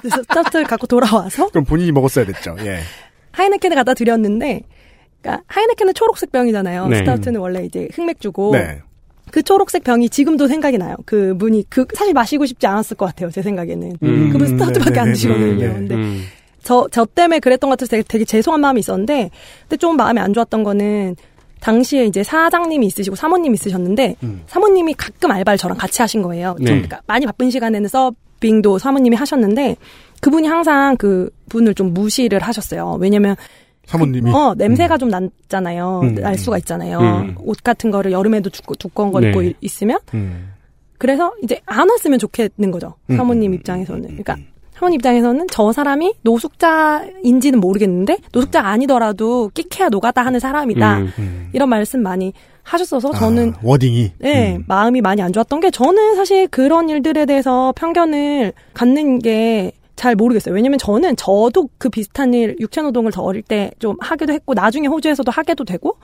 [0.00, 2.56] 그래서 스타우트를 갖고 돌아와서 그럼 본인이 먹었어야 됐죠.
[2.60, 2.80] 예.
[3.32, 4.62] 하이네켄을 갖다 드렸는데,
[5.22, 6.88] 그러니까 하이네켄은 초록색 병이잖아요.
[6.88, 6.98] 네.
[6.98, 8.80] 스타우트는 원래 이제 흑맥주고 네.
[9.30, 10.96] 그 초록색 병이 지금도 생각이 나요.
[11.06, 13.30] 그 분이 그 사실 마시고 싶지 않았을 것 같아요.
[13.30, 14.30] 제 생각에는 음.
[14.30, 15.56] 그분 스타우트밖에 안 네, 네, 드시거든요.
[15.56, 15.72] 네, 네.
[15.72, 16.22] 근데 음.
[16.62, 19.30] 저, 저 때문에 그랬던 것 같아서 되게, 되게 죄송한 마음이 있었는데,
[19.62, 21.16] 근데 좀 마음이 안 좋았던 거는,
[21.62, 24.42] 당시에 이제 사장님이 있으시고 사모님이 있으셨는데, 음.
[24.48, 26.54] 사모님이 가끔 알바를 저랑 같이 하신 거예요.
[26.58, 26.72] 좀 네.
[26.72, 29.76] 그러니까 많이 바쁜 시간에는 서빙도 사모님이 하셨는데,
[30.20, 32.98] 그분이 항상 그 분을 좀 무시를 하셨어요.
[33.00, 33.36] 왜냐면,
[33.86, 34.30] 사모님이.
[34.32, 36.00] 어, 냄새가 좀 났잖아요.
[36.02, 36.14] 음.
[36.16, 36.98] 날 수가 있잖아요.
[36.98, 37.34] 음.
[37.38, 39.28] 옷 같은 거를 여름에도 두꺼, 두꺼운 거 네.
[39.28, 39.98] 입고 이- 있으면.
[40.14, 40.52] 음.
[40.98, 42.94] 그래서 이제 안 왔으면 좋겠는 거죠.
[43.10, 43.16] 음.
[43.16, 44.02] 사모님 입장에서는.
[44.02, 44.36] 그러니까
[44.82, 50.98] 사모님 입장에서는 저 사람이 노숙자인지는 모르겠는데 노숙자 아니더라도 끼케야 노가다 하는 사람이다.
[50.98, 51.12] 음.
[51.20, 51.50] 음.
[51.52, 52.32] 이런 말씀 많이
[52.64, 54.14] 하셨어서 저는 아, 워딩이.
[54.18, 54.64] 네, 음.
[54.66, 60.52] 마음이 많이 안 좋았던 게 저는 사실 그런 일들에 대해서 편견을 갖는 게 잘 모르겠어요.
[60.52, 64.88] 왜냐면 저는 저도 그 비슷한 일 육체 노동을 더 어릴 때 좀 하기도 했고 나중에
[64.88, 65.96] 호주에서도 하게도 되고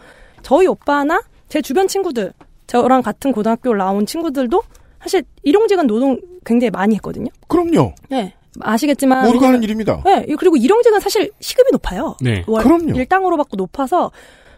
[0.43, 2.33] 저희 오빠나 제 주변 친구들
[2.69, 4.63] 저랑 같은 고등학교 나온 친구들도
[5.01, 7.27] 사실 일용직은 노동 굉장히 많이 했거든요.
[7.49, 7.95] 그럼요.
[8.09, 8.35] 네.
[8.61, 10.03] 아시겠지만 모두가 하는 일입니다.
[10.05, 12.17] 네, 그리고 일용직은 사실 시급이 높아요.
[12.21, 12.45] 네.
[12.47, 12.95] 월 그럼요.
[12.99, 14.11] 일당으로 받고 높아서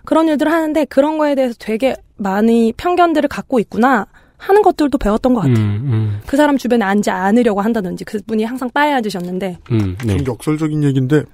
[0.05, 4.07] 그런 일들을 하는데 그런 거에 대해서 되게 많이 편견들을 갖고 있구나
[4.39, 5.67] 하는 것들도 배웠던 것 음, 같아요.
[5.67, 10.17] 음, 그 사람 주변에 앉지 않으려고 한다든지 그분이 항상 빠야드셨는데 음, 네.
[10.17, 11.25] 좀 역설적인 얘기인데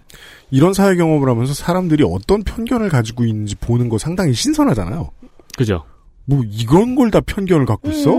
[0.50, 5.10] 이런 사회 경험을 하면서 사람들이 어떤 편견을 가지고 있는지 보는 거 상당히 신선하잖아요.
[5.56, 5.84] 그죠.
[6.24, 8.10] 뭐 이런 걸 다 편견을 갖고 있어?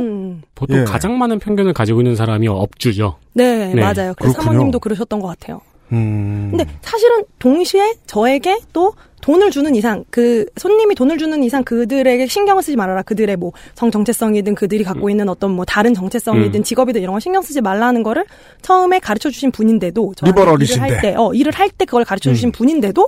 [0.58, 0.84] 음, 보통 예.
[0.84, 3.17] 가장 많은 편견을 가지고 있는 사람이 업주죠.
[3.34, 4.13] 네, 네, 맞아요.
[4.15, 4.32] 그렇군요.
[4.34, 5.62] 사모님도 그러셨던 것 같아요.
[5.93, 6.48] 음.
[6.52, 12.62] 근데 사실은 동시에 저에게 또 돈을 주는 이상 그 손님이 돈을 주는 이상 그들에게 신경을
[12.62, 16.63] 쓰지 말아라 그들의 뭐 성 정체성이든 그들이 갖고 있는 어떤 뭐 다른 정체성이든 음.
[16.63, 18.26] 직업이든 이런 거 신경 쓰지 말라는 거를
[18.62, 20.82] 처음에 가르쳐 주신 분인데도 일을 리버럴이신데.
[20.89, 22.52] 할때어 일을 할 때 그걸 가르쳐 주신 음.
[22.52, 23.08] 분인데도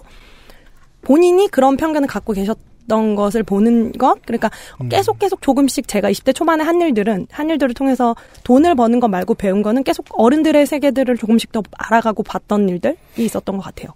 [1.01, 2.57] 본인이 그런 편견을 갖고 계셨
[2.89, 4.49] 던 것을 보는 것 그러니까
[4.81, 4.89] 음.
[4.89, 9.35] 계속 계속 조금씩 제가 20대 초반에 한 일들은 한 일들을 통해서 돈을 버는 것 말고
[9.35, 13.91] 배운 거는 계속 어른들의 세계들을 조금씩 더 알아가고 봤던 일들이 있었던 것 같아요.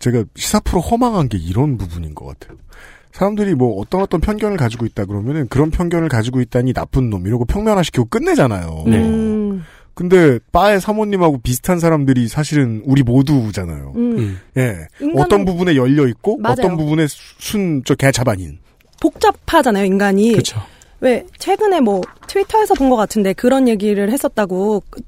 [0.00, 2.58] 제가 시사 프로 허망한 게 이런 부분인 것 같아요.
[3.12, 7.44] 사람들이 뭐 어떤 어떤 편견을 가지고 있다 그러면은 그런 편견을 가지고 있다니 나쁜 놈 이러고
[7.44, 8.84] 평면화시키고 끝내잖아요.
[8.86, 8.98] 네.
[9.90, 13.92] 음, 근데 바의 사모님하고 비슷한 사람들이 사실은 우리 모두잖아요.
[13.96, 14.18] 음.
[14.18, 14.40] 음.
[14.56, 14.86] 예.
[15.00, 16.54] 인간은- 어떤 부분에 열려 있고 맞아요.
[16.58, 18.58] 어떤 부분에 순 저 개차반인.
[19.00, 20.32] 복잡하잖아요, 인간이.
[20.32, 20.60] 그렇죠.
[21.00, 25.00] 왜 최근에 뭐 트위터에서 본 것 같은데 그런 얘기를 했었다고 그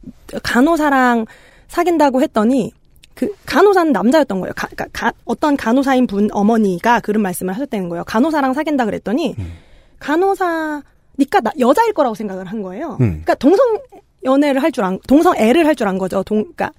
[0.42, 1.27] 간호사랑
[1.68, 2.73] 사귄다고 했더니
[3.14, 4.53] 그 간호사는 남자였던 거예요.
[4.57, 8.05] 가, 가- 가- 어떤 간호사인 분 어머니가 그런 말씀을 하셨다는 거예요.
[8.05, 9.37] 간호사랑 사귄다 그랬더니
[9.99, 12.92] 간호사니까 나- 여자일 거라고 생각을 한 거예요.
[13.01, 13.21] 음.
[13.23, 13.79] 그러니까 동성
[14.25, 16.23] 연애를 할 줄 안, 동성 애를 할 줄 안 거죠.
[16.23, 16.71] 동, 그러니까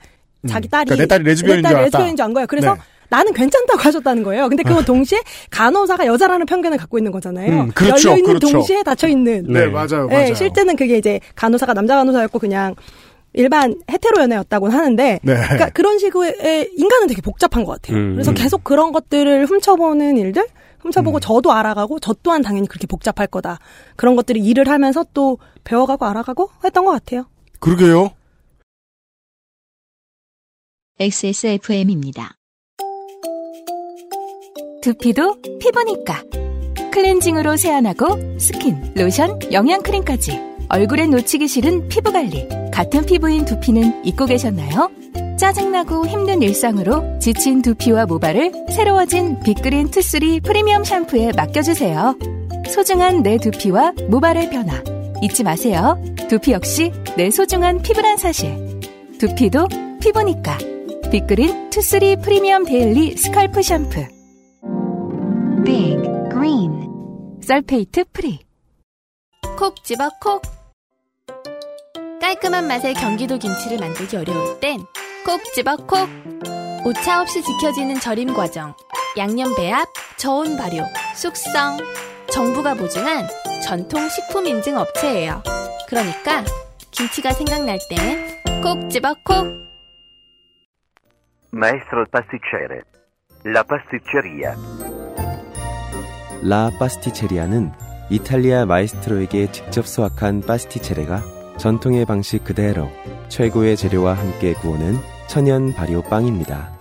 [0.47, 1.84] 자기 딸이 그러니까 내 딸이 레즈비언인 내 딸이 줄.
[1.86, 2.47] 레즈비언인 줄 안 거예요.
[2.47, 2.79] 그래서 네.
[3.10, 4.49] 나는 괜찮다고 하셨다는 거예요.
[4.49, 7.51] 근데 그건 동시에 간호사가 여자라는 편견을 갖고 있는 거잖아요.
[7.63, 8.51] 음, 그렇죠, 열려 있는 그렇죠.
[8.51, 9.43] 동시에 닫혀 있는.
[9.47, 9.67] 네, 네.
[9.67, 10.34] 맞아요, 네, 맞아요.
[10.34, 12.73] 실제는 그게 이제 간호사가 남자 간호사였고 그냥
[13.34, 15.34] 일반 헤테로 연애였다고 하는데 네.
[15.36, 17.97] 그러니까 그런 식의 인간은 되게 복잡한 것 같아요.
[17.97, 18.36] 음, 그래서 음.
[18.36, 20.45] 계속 그런 것들을 훔쳐보는 일들,
[20.79, 21.21] 훔쳐보고 음.
[21.21, 23.60] 저도 알아가고 저 또한 당연히 그렇게 복잡할 거다.
[23.95, 27.25] 그런 것들을 일을 하면서 또 배워가고 알아가고 했던 것 같아요.
[27.63, 28.12] 그러게요.
[30.99, 32.36] XSFM입니다.
[34.82, 36.23] 두피도 피부니까.
[36.91, 40.41] 클렌징으로 세안하고 스킨, 로션, 영양크림까지.
[40.67, 42.49] 얼굴에 놓치기 싫은 피부관리.
[42.73, 44.91] 같은 피부인 두피는 잊고 계셨나요?
[45.39, 52.17] 짜증나고 힘든 일상으로 지친 두피와 모발을 새로워진 빅그린 투쓰리 프리미엄 샴푸에 맡겨주세요.
[52.67, 54.84] 소중한 내 두피와 모발의 변화.
[55.23, 55.97] 잊지 마세요.
[56.27, 58.81] 두피 역시 내 소중한 피부란 사실.
[59.19, 59.69] 두피도
[60.01, 60.57] 피부니까.
[61.12, 64.05] 빅그린 투쓰리 프리미엄 daily scalp 샴푸.
[65.63, 65.97] 빅
[66.29, 66.89] 그린
[67.41, 68.39] sulfate free.
[69.57, 70.41] 콕 집어 콕.
[72.19, 74.81] 깔끔한 맛의 경기도 김치를 만들기 어려울 땐
[75.25, 76.09] 콕 집어 콕.
[76.86, 78.75] 오차 없이 지켜지는 절임 과정.
[79.15, 80.83] 양념 배합, 저온 발효,
[81.15, 81.77] 숙성.
[82.29, 83.25] 정부가 보증한
[83.65, 85.41] 전통 식품 인증 업체예요.
[85.88, 86.43] 그러니까
[86.91, 89.45] 김치가 생각날 땐 콕 집어 콕.
[91.54, 92.82] Maestro pasticcere.
[93.45, 94.56] La pasticceria.
[96.41, 97.71] La Pasticceria는
[98.10, 101.21] 이탈리아 마이스트로에게 직접 수학한 pasticcere가
[101.58, 102.89] 전통의 방식 그대로
[103.28, 104.95] 최고의 재료와 함께 구우는
[105.28, 106.71] 천연 발효 빵입니다.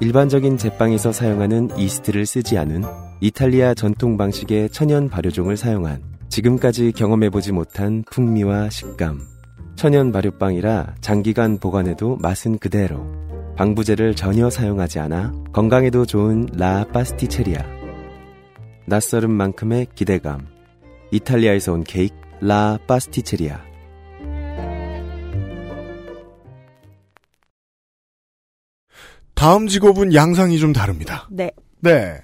[0.00, 2.84] 일반적인 제빵에서 사용하는 이스트를 쓰지 않은
[3.20, 9.20] 이탈리아 전통 방식의 천연 발효종을 사용한 지금까지 경험해보지 못한 풍미와 식감.
[9.76, 13.06] 천연 발효빵이라 장기간 보관해도 맛은 그대로.
[13.56, 17.64] 방부제를 전혀 사용하지 않아 건강에도 좋은 라 파스티체리아.
[18.86, 20.46] 낯설은 만큼의 기대감.
[21.10, 23.60] 이탈리아에서 온 케이크 라 파스티체리아.
[29.34, 31.28] 다음 직업은 양상이 좀 다릅니다.
[31.30, 31.50] 네.
[31.80, 32.20] 네.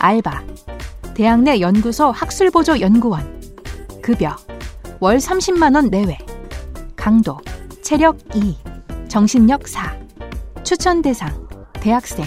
[0.00, 0.44] 알바.
[1.18, 3.42] 대학 내 연구소 학술보조 연구원.
[4.00, 4.36] 급여.
[5.00, 6.16] 월 30만원 내외.
[6.94, 7.36] 강도.
[7.82, 8.56] 체력 2.
[9.08, 9.98] 정신력 4.
[10.62, 11.28] 추천 대상.
[11.72, 12.24] 대학생.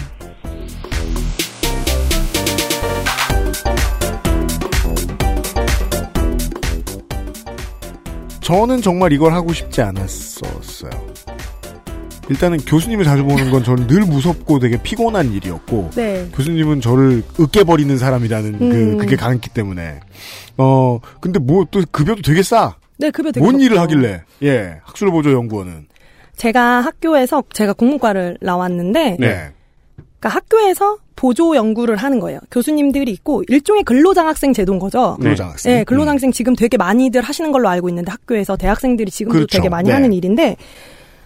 [8.42, 11.11] 저는 정말 이걸 하고 싶지 않았었어요.
[12.28, 16.28] 일단은 교수님을 자주 보는 건 저는 늘 무섭고 되게 피곤한 일이었고 네.
[16.34, 18.96] 교수님은 저를 으깨버리는 사람이라는 그 음.
[18.98, 20.00] 그게 강했기 때문에
[20.56, 22.76] 어 근데 뭐 또 급여도 되게 싸.
[22.98, 23.64] 네, 급여 되게 뭔 좋죠.
[23.64, 25.86] 일을 하길래 예 학술 보조 연구원은
[26.36, 29.50] 제가 학교에서 제가 국문과를 나왔는데 네.
[30.20, 32.38] 그러니까 학교에서 보조 연구를 하는 거예요.
[32.50, 35.16] 교수님들이 있고 일종의 근로장학생 제도인 거죠.
[35.20, 35.72] 근로장학생.
[35.72, 39.58] 네, 근로장학생 지금 되게 많이들 하시는 걸로 알고 있는데 학교에서 대학생들이 지금도 그렇죠.
[39.58, 39.94] 되게 많이 네.
[39.94, 40.56] 하는 일인데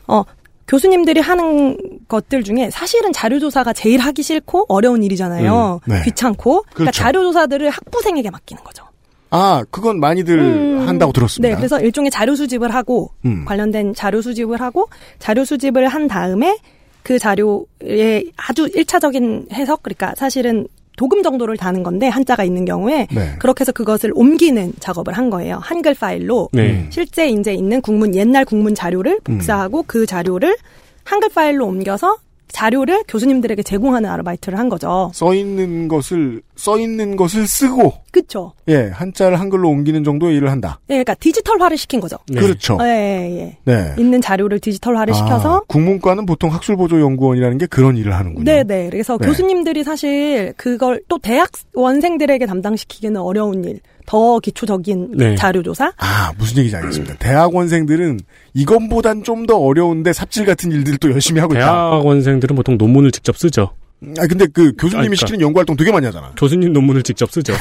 [0.09, 0.23] 어
[0.69, 1.77] 교수님들이 하는
[2.09, 5.81] 것들 중에 사실은 자료조사가 제일 하기 싫고 어려운 일이잖아요.
[5.85, 6.03] 음, 네.
[6.05, 6.63] 귀찮고.
[6.63, 7.03] 그러니까 그렇죠.
[7.03, 8.85] 자료조사들을 학부생에게 맡기는 거죠.
[9.31, 11.49] 아 그건 많이들 음, 한다고 들었습니다.
[11.49, 13.45] 네, 그래서 일종의 자료 수집을 하고 음.
[13.45, 16.59] 관련된 자료 수집을 하고 자료 수집을 한 다음에
[17.03, 23.37] 그 자료의 아주 일차적인 해석, 그러니까 사실은 도금 정도를 다는 건데 한자가 있는 경우에 네.
[23.39, 25.59] 그렇게 해서 그것을 옮기는 작업을 한 거예요.
[25.63, 26.87] 한글 파일로 네.
[26.91, 30.57] 실제 이제 있는 국문 옛날 국문 자료를 복사하고 그 자료를
[31.05, 32.17] 한글 파일로 옮겨서
[32.49, 35.11] 자료를 교수님들에게 제공하는 아르바이트를 한 거죠.
[35.15, 38.53] 써 있는 것을 써 있는 것을 쓰고 그렇죠.
[38.69, 40.81] 예 한자를 한글로 옮기는 정도의 일을 한다.
[40.87, 42.17] 네, 그러니까 디지털화를 시킨 거죠.
[42.33, 42.79] 그렇죠.
[42.81, 43.59] 예, 예, 예.
[43.65, 43.95] 네.
[43.99, 48.45] 있는 자료를 디지털화를 아, 시켜서 국문과는 보통 학술보조연구원이라는 게 그런 일을 하는군요.
[48.45, 48.89] 네 네.
[48.91, 49.27] 그래서 네.
[49.27, 55.35] 교수님들이 사실 그걸 또 대학원생들에게 담당시키기는 어려운 일, 더 기초적인 네.
[55.35, 55.93] 자료조사?
[55.99, 57.15] 아 무슨 얘기인지 알겠습니다.
[57.19, 58.21] 대학원생들은
[58.55, 61.65] 이건보단 좀 더 어려운데 삽질 같은 일들을 또 열심히 하고 있다.
[61.67, 63.71] 대학원생들은 보통 논문을 직접 쓰죠.
[64.19, 65.17] 아 근데 그 교수님이 아, 그러니까.
[65.17, 66.33] 시키는 연구 활동 되게 많이 하잖아.
[66.37, 67.53] 교수님 논문을 직접 쓰죠.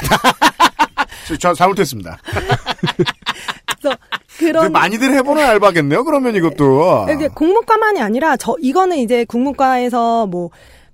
[1.28, 2.18] 저, 저 잘못했습니다.
[3.78, 3.98] 그래서
[4.38, 6.04] 그런 많이들 해보는 알바겠네요.
[6.04, 7.08] 그러면 이것도.
[7.14, 10.50] 이게 국문과만이 아니라 저 이거는 이제 국문과에서 뭐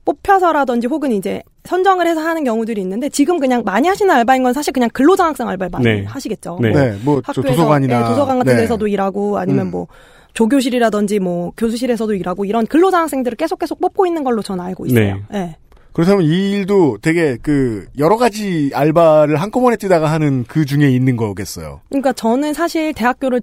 [0.05, 4.73] 뽑혀서라든지 혹은 이제 선정을 해서 하는 경우들이 있는데 지금 그냥 많이 하시는 알바인 건 사실
[4.73, 6.03] 그냥 근로장학생 알바를 많이 네.
[6.05, 6.59] 하시겠죠.
[6.61, 6.71] 네.
[6.71, 7.99] 네, 뭐저 학교에서, 도서관이나.
[7.99, 8.61] 네, 도서관 같은 네.
[8.61, 9.71] 데서도 일하고 아니면 음.
[9.71, 9.87] 뭐
[10.33, 15.15] 조교실이라든지 뭐 교수실에서도 일하고 이런 근로장학생들을 계속 계속 뽑고 있는 걸로 저는 알고 있어요.
[15.15, 15.21] 네.
[15.29, 15.57] 네.
[15.93, 21.81] 그렇다면 이 일도 되게 그 여러 가지 알바를 한꺼번에 뛰다가 하는 그 중에 있는 거겠어요.
[21.89, 23.41] 그러니까 저는 사실 대학교를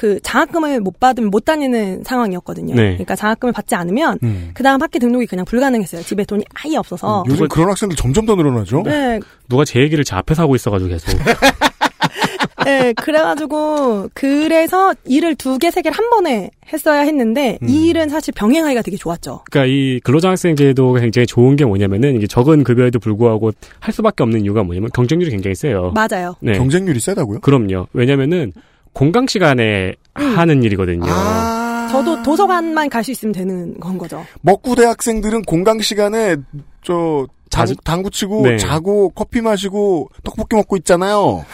[0.00, 2.74] 그 장학금을 못 받으면 못 다니는 상황이었거든요.
[2.74, 2.92] 네.
[2.92, 4.50] 그러니까 장학금을 받지 않으면 음.
[4.54, 6.00] 그 다음 학기 등록이 그냥 불가능했어요.
[6.00, 7.22] 집에 돈이 아예 없어서.
[7.28, 8.82] 요즘 그런 학생들 점점 더 늘어나죠.
[8.86, 11.18] 네, 누가 제 얘기를 제 앞에서 하고 있어가지고 계속.
[12.64, 17.68] 네, 그래가지고 그래서 일을 두 개, 세 개를 한 번에 했어야 했는데 음.
[17.68, 19.42] 이 일은 사실 병행하기가 되게 좋았죠.
[19.50, 24.44] 그러니까 이 근로장학생 제도가 굉장히 좋은 게 뭐냐면은 이게 적은 급여에도 불구하고 할 수밖에 없는
[24.44, 25.92] 이유가 뭐냐면 경쟁률이 굉장히 세요.
[25.94, 26.36] 맞아요.
[26.40, 26.52] 네.
[26.54, 27.40] 경쟁률이 세다고요?
[27.40, 27.88] 그럼요.
[27.92, 28.54] 왜냐면은
[28.92, 30.38] 공강 시간에 음.
[30.38, 31.04] 하는 일이거든요.
[31.10, 31.88] 아.
[31.90, 34.24] 저도 도서관만 갈 수 있으면 되는 건 거죠.
[34.42, 36.36] 먹구 대학생들은 공강 시간에
[36.82, 38.56] 저 자주- 당구 치고 네.
[38.58, 41.44] 자고 커피 마시고 떡볶이 먹고 있잖아요.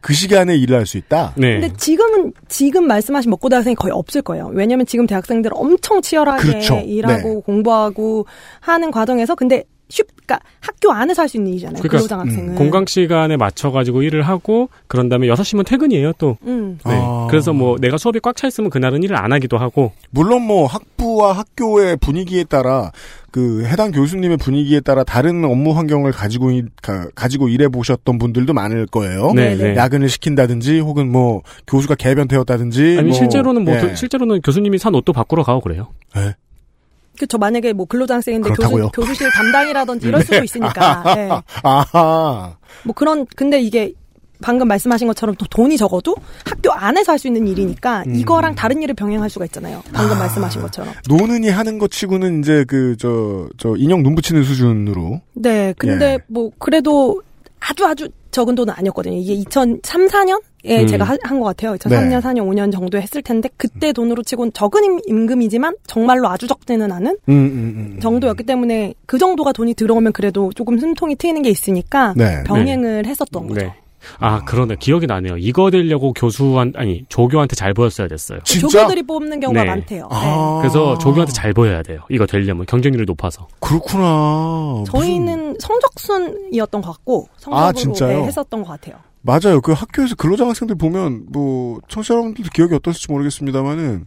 [0.00, 1.34] 그 시간에 일을 할 수 있다.
[1.36, 1.60] 네.
[1.60, 4.50] 근데 지금은 지금 말씀하신 먹고 대학생이 거의 없을 거예요.
[4.54, 6.76] 왜냐면 지금 대학생들은 엄청 치열하게 그렇죠.
[6.86, 7.40] 일하고 네.
[7.44, 8.26] 공부하고
[8.60, 11.82] 하는 과정에서 근데 쉽, 그러니까 학교 안에서 할 수 있는 일이잖아요.
[11.82, 12.54] 그러니까, 근로장 학생은.
[12.54, 16.38] 공강 시간에 맞춰가지고 일을 하고 그런 다음에 6시면 퇴근이에요 또.
[16.46, 16.78] 음.
[16.86, 16.92] 네.
[16.96, 17.26] 아.
[17.30, 19.92] 그래서 뭐 내가 수업이 꽉 차 있으면 그날은 일을 안 하기도 하고.
[20.10, 22.90] 물론 뭐 학부와 학교의 분위기에 따라
[23.32, 28.52] 그 해당 교수님의 분위기에 따라 다른 업무 환경을 가지고 일- 가, 가지고 일해 보셨던 분들도
[28.52, 29.32] 많을 거예요.
[29.34, 29.76] 네, 네.
[29.76, 33.80] 야근을 시킨다든지 혹은 뭐 교수가 개변태웠다든지 아니 뭐, 실제로는 뭐 예.
[33.80, 35.88] 도- 실제로는 교수님이 산 옷도 바꾸러 가고 그래요.
[36.16, 36.34] 예.
[37.20, 38.88] 그쵸 만약에 뭐 근로장 학생인데 교수, 그렇다고요?
[38.92, 41.02] 교수실 담당이라든지 이럴 수도 있으니까.
[41.14, 41.28] 네.
[41.62, 42.56] 아하.
[42.84, 43.92] 뭐 그런 근데 이게
[44.42, 48.14] 방금 말씀하신 것처럼 또 돈이 적어도 학교 안에서 할 수 있는 일이니까 음.
[48.14, 49.82] 이거랑 다른 일을 병행할 수가 있잖아요.
[49.92, 50.94] 방금 말씀하신 것처럼.
[51.08, 56.18] 노는이 하는 것 치고는 이제 그 저 저 인형 눈 붙이는 수준으로 네, 근데 예.
[56.26, 57.20] 뭐 그래도
[57.60, 59.16] 아주 아주 적은 돈은 아니었거든요.
[59.18, 60.86] 이게 2003, 4년 에 음.
[60.86, 61.74] 제가 한 것 같아요.
[61.76, 62.20] 2003년, 네.
[62.20, 67.16] 4년, 5년 정도 했을 텐데 그때 돈으로 치곤 적은 임- 임금이지만 정말로 아주 적지는 않은
[67.28, 68.00] 음, 음, 음.
[68.00, 72.42] 정도였기 때문에 그 정도가 돈이 들어오면 그래도 조금 숨통이 트이는 게 있으니까 네.
[72.44, 73.60] 병행을 했었던 거죠.
[73.60, 73.74] 네.
[74.18, 75.36] 아 그러네 기억이 나네요.
[75.36, 78.40] 이거 되려고 교수한 아니 조교한테 잘 보였어야 됐어요.
[78.44, 79.68] 조교들이 뽑는 경우가 네.
[79.68, 80.08] 많대요.
[80.60, 82.00] 그래서 조교한테 잘 보여야 돼요.
[82.08, 83.46] 이거 되려면 경쟁률이 높아서.
[83.60, 84.84] 그렇구나.
[84.86, 88.20] 저희는 성적순이었던 것 같고 성적으로 아, 진짜요?
[88.20, 88.96] 네, 했었던 것 같아요.
[89.22, 89.60] 맞아요.
[89.60, 94.06] 그 학교에서 근로장 학생들 보면 뭐 청취자 여러분들도 기억이 어떠실지 모르겠습니다만은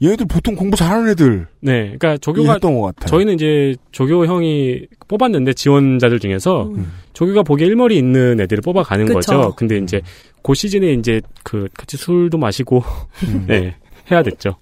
[0.00, 3.08] 얘네들 보통 공부 잘하는 애들 네, 그러니까 조교가 했던 것 같아요.
[3.08, 6.92] 저희는 이제 조교 형이 뽑았는데 지원자들 중에서 음.
[7.12, 9.14] 조교가 보기에 일머리 있는 애들을 뽑아가는 그쵸.
[9.14, 9.54] 거죠.
[9.56, 10.00] 근데 이제
[10.42, 12.84] 그 시즌에 이제 그 같이 술도 마시고
[13.48, 13.74] 네
[14.10, 14.56] 해야 됐죠.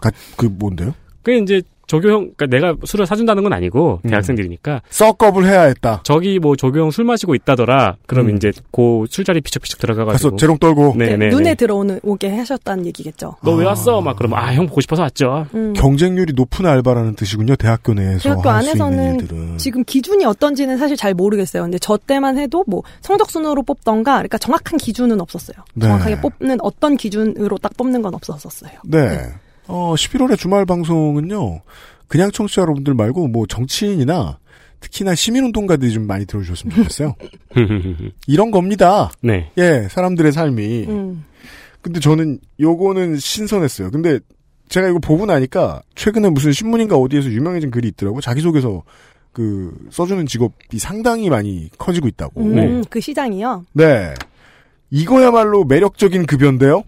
[0.00, 0.94] 가, 그 뭔데요?
[1.22, 6.00] 그 이제 조교형 그러니까 내가 술을 사준다는 건 아니고 대학생들이니까 썩업을 해야 했다.
[6.04, 7.96] 저기 뭐 조교형 술 마시고 있다더라.
[8.06, 8.36] 그럼 음.
[8.36, 11.54] 이제 그 술자리 비척비척 들어가가지고 가서 재롱 떨고 네, 네, 눈에 네.
[11.54, 13.36] 들어오는 오게 하셨다는 얘기겠죠.
[13.42, 14.00] 너 왜 왔어?
[14.00, 15.46] 막 그러면 아 형 보고 싶어서 왔죠.
[15.54, 15.72] 음.
[15.74, 17.56] 경쟁률이 높은 알바라는 뜻이군요.
[17.56, 19.58] 대학교 내에서 대학교 안에서는 일들은.
[19.58, 21.62] 지금 기준이 어떤지는 사실 잘 모르겠어요.
[21.62, 25.56] 근데 저 때만 해도 뭐 성적순으로 뽑던가, 그러니까 정확한 기준은 없었어요.
[25.74, 25.86] 네.
[25.86, 28.72] 정확하게 뽑는 어떤 기준으로 딱 뽑는 건 없었었어요.
[28.84, 29.20] 네.
[29.66, 31.60] 어, 11월의 주말 방송은요.
[32.08, 34.38] 그냥 청취자 여러분들 말고 뭐 정치인이나
[34.80, 37.14] 특히나 시민운동가들이 좀 많이 들어주셨으면 좋겠어요.
[38.26, 39.10] 이런 겁니다.
[39.22, 39.50] 네.
[39.56, 40.84] 예, 사람들의 삶이.
[40.88, 41.24] 음.
[41.80, 43.90] 근데 저는 요거는 신선했어요.
[43.90, 44.18] 근데
[44.68, 48.20] 제가 이거 보고 나니까 최근에 무슨 신문인가 어디에서 유명해진 글이 있더라고.
[48.20, 48.82] 자기소개서
[49.32, 52.40] 그 써주는 직업이 상당히 많이 커지고 있다고.
[52.42, 53.66] 음, 그 시장이요.
[53.72, 54.14] 네.
[54.90, 56.84] 이거야말로 매력적인 급여인데요.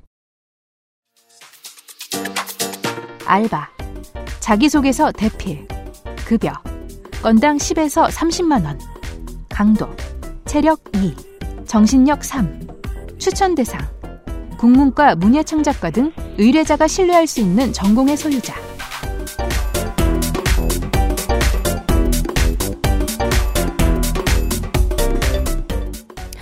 [3.27, 3.69] 알바,
[4.41, 5.67] 자기소개서 대필,
[6.27, 6.53] 급여,
[7.23, 8.79] 건당 10에서 30만원,
[9.49, 9.89] 강도,
[10.45, 11.15] 체력 2,
[11.67, 12.69] 정신력 3,
[13.19, 13.81] 추천 대상,
[14.59, 18.55] 국문과 문예창작과 등 의뢰자가 신뢰할 수 있는 전공의 소유자.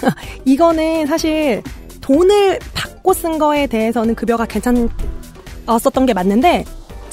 [0.45, 1.63] 이거는 사실
[2.01, 6.65] 돈을 받고 쓴 거에 대해서는 급여가 괜찮았었던 게 맞는데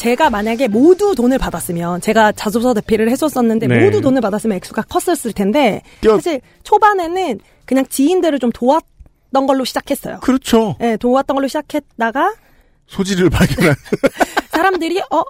[0.02, 3.84] 제가 만약에 모두 돈을 받았으면 제가 자소서 대피를 했었었는데 네.
[3.86, 10.18] 모두 돈을 받았으면 액수가 컸었을 텐데 띄어- 사실 초반에는 그냥 지인들을 좀 도왔던 걸로 시작했어요.
[10.22, 10.76] 그렇죠.
[10.80, 12.34] 네, 도왔던 걸로 시작했다가
[12.88, 13.76] 소지를 발견한.
[14.50, 15.22] 사람들이 어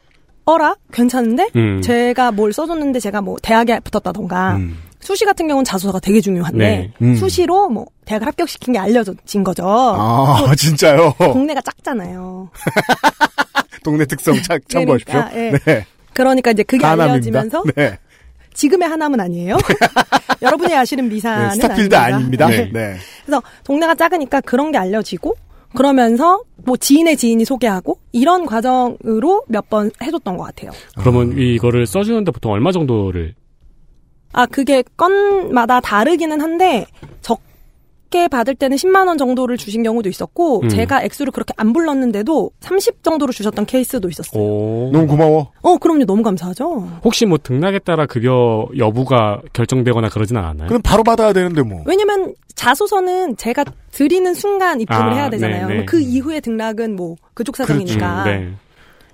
[0.45, 1.81] 어라 괜찮은데 음.
[1.81, 4.77] 제가 뭘 써줬는데 제가 뭐 대학에 붙었다던가 음.
[5.01, 6.91] 수시 같은 경우는 자소서가 되게 중요한데 네.
[7.01, 7.15] 음.
[7.15, 9.63] 수시로 뭐 대학을 합격시킨 게 알려진 거죠.
[9.67, 11.13] 아, 진짜요?
[11.19, 12.49] 동네가 작잖아요.
[13.83, 15.13] 동네 특성 참, 참고하십시오.
[15.13, 15.51] 그러니까, 예.
[15.65, 15.85] 네.
[16.13, 17.13] 그러니까 이제 그게 하남입니다.
[17.39, 17.97] 알려지면서 네.
[18.53, 19.57] 지금의 하남은 아니에요.
[20.41, 22.47] 여러분이 아시는 미사는 네, 스타필드 아닙니다.
[22.47, 22.69] 네.
[22.71, 22.95] 네.
[23.25, 25.35] 그래서 동네가 작으니까 그런 게 알려지고
[25.75, 30.71] 그러면서 뭐 지인의 지인이 소개하고 이런 과정으로 몇 번 해줬던 것 같아요.
[30.97, 33.33] 그러면 이거를 써주는데 보통 얼마 정도를
[34.33, 36.85] 아 그게 건마다 다르기는 한데
[37.21, 40.69] 적게 받을 때는 10만 원 정도를 주신 경우도 있었고 음.
[40.69, 44.41] 제가 액수를 그렇게 안 불렀는데도 30 정도로 주셨던 케이스도 있었어요.
[44.91, 45.51] 너무 고마워.
[45.61, 46.99] 어 그럼요 너무 감사하죠.
[47.03, 50.67] 혹시 뭐 등락에 따라 급여 여부가 결정되거나 그러진 않았나요?
[50.67, 51.83] 그럼 바로 받아야 되는데 뭐.
[51.85, 55.67] 왜냐면 자소서는 제가 드리는 순간 입금을 아, 해야 되잖아요.
[55.67, 55.85] 네, 네.
[55.85, 58.23] 그 이후에 등락은 뭐 그쪽 사정이니까.
[58.23, 58.39] 그렇죠.
[58.39, 58.53] 네.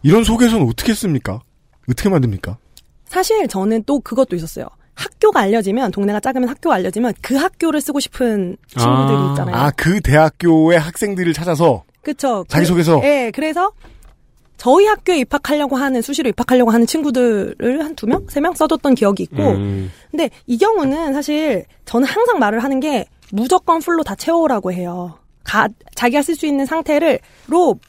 [0.03, 1.41] 이런 소개서는 어떻게 씁니까?
[1.89, 2.57] 어떻게 만듭니까?
[3.05, 4.65] 사실 저는 또 그것도 있었어요.
[4.97, 9.55] 학교가 알려지면 동네가 작으면 학교가 알려지면 그 학교를 쓰고 싶은 친구들이 있잖아요.
[9.55, 12.43] 아, 그 대학교의 학생들을 찾아서 그쵸.
[12.49, 13.01] 자기소개서?
[13.01, 13.71] 그, 예, 그래서
[14.57, 19.21] 저희 학교에 입학하려고 하는 수시로 입학하려고 하는 친구들을 한 두 명, 세 명 써줬던 기억이
[19.23, 19.91] 있고, 음.
[20.09, 25.19] 근데 이 경우는 사실 저는 항상 말을 하는 게 무조건 풀로 다 채워오라고 해요.
[25.43, 27.79] 가, 자기가 쓸 수 있는 상태를로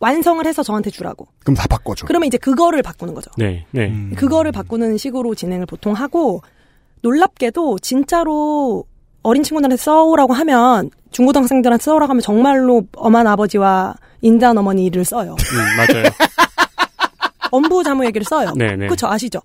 [0.00, 1.26] 완성을 해서 저한테 주라고.
[1.44, 2.06] 그럼 다 바꿔줘.
[2.06, 3.30] 그러면 이제 그거를 바꾸는 거죠.
[3.38, 3.90] 네, 네.
[4.16, 6.42] 그거를 바꾸는 식으로 진행을 보통 하고
[7.02, 8.84] 놀랍게도 진짜로
[9.22, 15.36] 어린 친구들한테 써오라고 하면 중고등학생들한테 써오라고 하면 정말로 엄한 아버지와 인자한 어머니를 써요.
[15.38, 16.04] 음, 맞아요.
[17.50, 18.52] 엄부 자무 얘기를 써요.
[18.56, 18.88] 네네.
[18.88, 19.40] 그쵸 아시죠?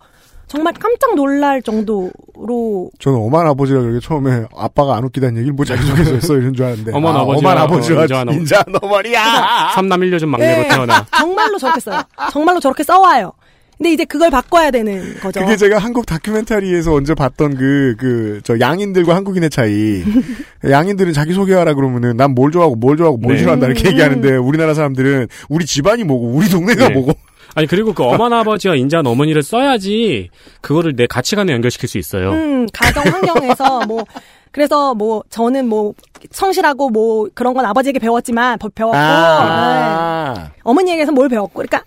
[0.48, 5.82] 정말 깜짝 놀랄 정도로 저는 어만 아버지가 그렇게 처음에 아빠가 안 웃기다는 얘기를 뭐 자기
[5.84, 6.92] 소개서 했어 이런 줄 알았는데.
[6.94, 8.38] 어머나 아, 아버지와 어만 아버지와 어, 인자한 어머니.
[8.40, 9.70] 인자한 어머니야.
[9.74, 11.06] 삼남 일녀중 막내로 네, 태어나.
[11.18, 12.02] 정말로 저렇게 써요.
[12.32, 13.32] 정말로 저렇게 써와요.
[13.78, 15.40] 근데 이제 그걸 바꿔야 되는 거죠.
[15.42, 20.04] 그게 제가 한국 다큐멘터리에서 언제 봤던 그, 그, 저 양인들과 한국인의 차이.
[20.70, 23.40] 양인들은 자기소개하라 그러면은 난 뭘 좋아하고 뭘 좋아하고 뭘 네.
[23.40, 23.92] 싫어한다 이렇게 음.
[23.92, 26.94] 얘기하는데 우리나라 사람들은 우리 집안이 뭐고 우리 동네가 네.
[26.94, 27.14] 뭐고.
[27.56, 30.30] 아니 그리고 그 어머나 아버지와 인자한 어머니를 써야지
[30.62, 32.32] 그거를 내 가치관에 연결시킬 수 있어요.
[32.32, 34.04] 음, 가정 환경에서 뭐
[34.52, 35.94] 그래서 뭐 저는 뭐
[36.32, 40.34] 성실하고 뭐 그런 건 아버지에게 배웠지만 버- 배웠고 아.
[40.38, 40.44] 네.
[40.64, 41.84] 어머니에게서 뭘 배웠고 그러니까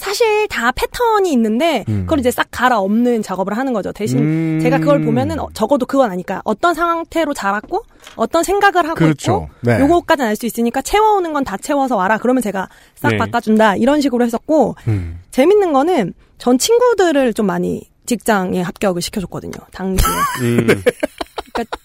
[0.00, 2.02] 사실 다 패턴이 있는데 음.
[2.02, 3.92] 그걸 이제 싹 갈아 엎는 작업을 하는 거죠.
[3.92, 4.58] 대신 음.
[4.62, 7.82] 제가 그걸 보면은 어, 적어도 그건 아니까 어떤 상태로 자랐고
[8.16, 9.48] 어떤 생각을 하고 그렇죠.
[9.48, 9.80] 있고 네.
[9.80, 12.18] 요거까지는 알 수 있으니까 채워오는 건 다 채워서 와라.
[12.18, 13.16] 그러면 제가 싹 네.
[13.16, 13.76] 바꿔준다.
[13.76, 15.20] 이런 식으로 했었고 음.
[15.30, 19.52] 재밌는 거는 전 친구들을 좀 많이 직장에 합격을 시켜줬거든요.
[19.72, 20.08] 당시에.
[20.42, 20.66] 음,
[21.52, 21.76] 그러니까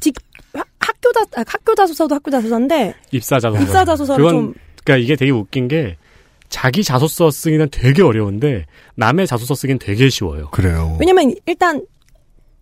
[0.00, 0.14] 직
[0.54, 3.62] 하- 학교 자 아, 학교 자소서도 학교 자소서인데 입사 자소서.
[3.62, 5.96] 입사 자소서를 그건 좀 그러니까 이게 되게 웃긴 게
[6.48, 10.48] 자기 자소서 쓰기는 되게 어려운데 남의 자소서 쓰기는 되게 쉬워요.
[10.50, 10.96] 그래요.
[11.00, 11.84] 왜냐면 일단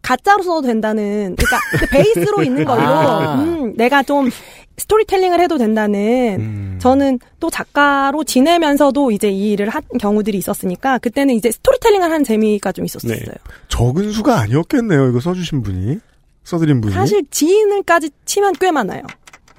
[0.03, 3.43] 가짜로 써도 된다는 그러니까 그 베이스로 있는 걸로 아.
[3.43, 4.31] 음, 내가 좀
[4.77, 6.79] 스토리텔링을 해도 된다는 음.
[6.81, 12.73] 저는 또 작가로 지내면서도 이제 이 일을 한 경우들이 있었으니까 그때는 이제 스토리텔링을 하는 재미가
[12.73, 13.15] 좀 있었어요.
[13.15, 13.33] 네.
[13.69, 15.09] 적은 수가 아니었겠네요.
[15.11, 15.99] 이거 써주신 분이.
[16.45, 16.93] 써드린 분이.
[16.93, 19.03] 사실 지인을까지 치면 꽤 많아요.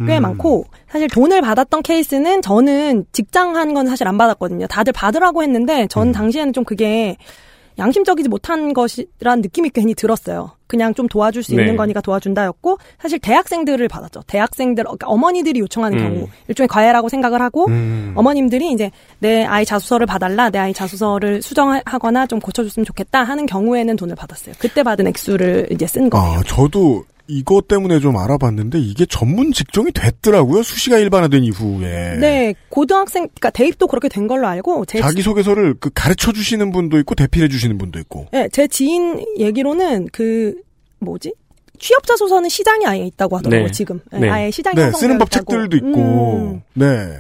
[0.06, 0.22] 꽤 음.
[0.24, 4.68] 많고 사실 돈을 받았던 케이스는 저는 직장 한 건 사실 안 받았거든요.
[4.68, 6.12] 다들 받으라고 했는데 전 음.
[6.12, 7.18] 당시에는 좀 그게
[7.80, 10.52] 양심적이지 못한 것이란 느낌이 괜히 들었어요.
[10.68, 11.76] 그냥 좀 도와줄 수 있는 네.
[11.76, 14.22] 거니까 도와준다였고 사실 대학생들을 받았죠.
[14.28, 16.04] 대학생들 그러니까 어머니들이 요청하는 음.
[16.04, 18.14] 경우 일종의 과외라고 생각을 하고 음.
[18.16, 23.96] 어머님들이 이제 내 아이 자소서를 봐달라, 내 아이 자소서를 수정하거나 좀 고쳐줬으면 좋겠다 하는 경우에는
[23.96, 24.54] 돈을 받았어요.
[24.60, 26.40] 그때 받은 액수를 이제 쓴 거예요.
[26.40, 30.62] 아, 저도 이것 때문에 좀 알아봤는데 이게 전문 직종이 됐더라고요.
[30.62, 32.18] 수시가 일반화된 이후에.
[32.20, 37.00] 네, 고등학생, 그러니까 대입도 그렇게 된 걸로 알고 제, 자기 소개서를 그 가르쳐 주시는 분도
[37.00, 38.28] 있고 대필해 주시는 분도 있고.
[38.32, 40.56] 네, 제 지인 얘기로는 그
[41.00, 41.34] 뭐지?
[41.80, 43.68] 취업 자 소서는 시장이 아예 있다고 하더라고요.
[43.68, 43.72] 네.
[43.72, 44.30] 지금 네, 네.
[44.30, 45.98] 아예 시장이 네, 쓰는 법 책들도 있고.
[45.98, 46.62] 음.
[46.74, 47.20] 네.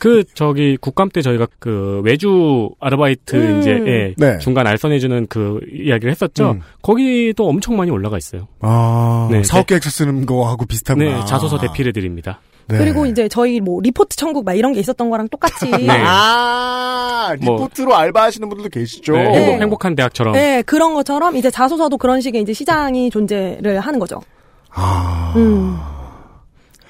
[0.00, 3.60] 그 저기 국감 때 저희가 그 외주 아르바이트 음.
[3.60, 4.38] 이제 예, 네.
[4.38, 6.52] 중간 알선해주는 그 이야기를 했었죠.
[6.52, 6.62] 음.
[6.80, 8.48] 거기도 엄청 많이 올라가 있어요.
[8.60, 11.18] 아, 네, 사업 계획서 쓰는 거하고 비슷하구나.
[11.18, 12.40] 네, 자소서 대필해 드립니다.
[12.66, 12.78] 네.
[12.78, 15.86] 그리고 이제 저희 뭐 리포트 천국 막 이런 게 있었던 거랑 똑같이 네.
[15.90, 17.56] 아, 뭐.
[17.56, 19.12] 리포트로 알바하시는 분들도 계시죠.
[19.12, 19.34] 네, 네.
[19.34, 20.32] 행복, 행복 한 대학처럼.
[20.32, 24.22] 네, 그런 것처럼 이제 자소서도 그런 식의 이제 시장이 존재를 하는 거죠.
[24.70, 25.76] 아, 음.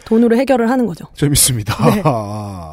[0.05, 1.07] 돈으로 해결을 하는 거죠.
[1.16, 1.75] 재밌습니다.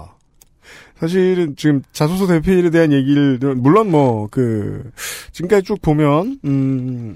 [0.97, 1.01] 네.
[1.01, 4.91] 사실은 지금 자소서 대필에 대한 얘기를 물론 뭐 그
[5.31, 7.15] 지금까지 쭉 보면 음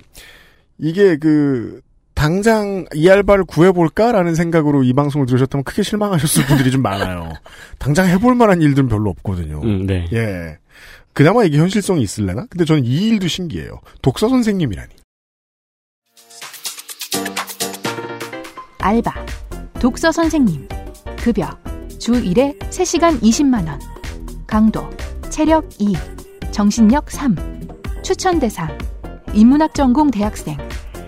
[0.78, 1.82] 이게 그
[2.14, 7.34] 당장 이 알바를 구해볼까라는 생각으로 이 방송을 들으셨다면 크게 실망하셨을 분들이 좀 많아요.
[7.80, 9.62] 당장 해볼 만한 일들은 별로 없거든요.
[9.64, 10.06] 음, 네.
[10.14, 10.58] 예.
[11.14, 12.46] 그나마 이게 현실성이 있을래나?
[12.50, 13.80] 근데 저는 이 일도 신기해요.
[14.02, 14.90] 독서 선생님이라니.
[18.80, 19.14] 알바,
[19.80, 20.68] 독서 선생님,
[21.18, 21.50] 급여,
[22.02, 23.78] 주 1회 3시간 20만원,
[24.48, 24.90] 강도,
[25.30, 25.96] 체력 2,
[26.50, 27.36] 정신력 3,
[28.02, 28.76] 추천 대상,
[29.36, 30.58] 인문학 전공 대학생,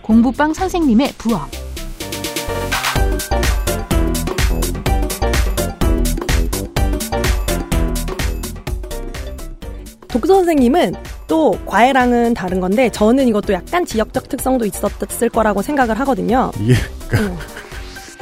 [0.03, 1.49] 공부방 선생님의 부업.
[10.09, 10.93] 독서 선생님은
[11.27, 16.51] 또 과외랑은 다른 건데 저는 이것도 약간 지역적 특성도 있었을 거라고 생각을 하거든요.
[16.59, 16.75] 이게
[17.07, 17.62] 그러니까 음.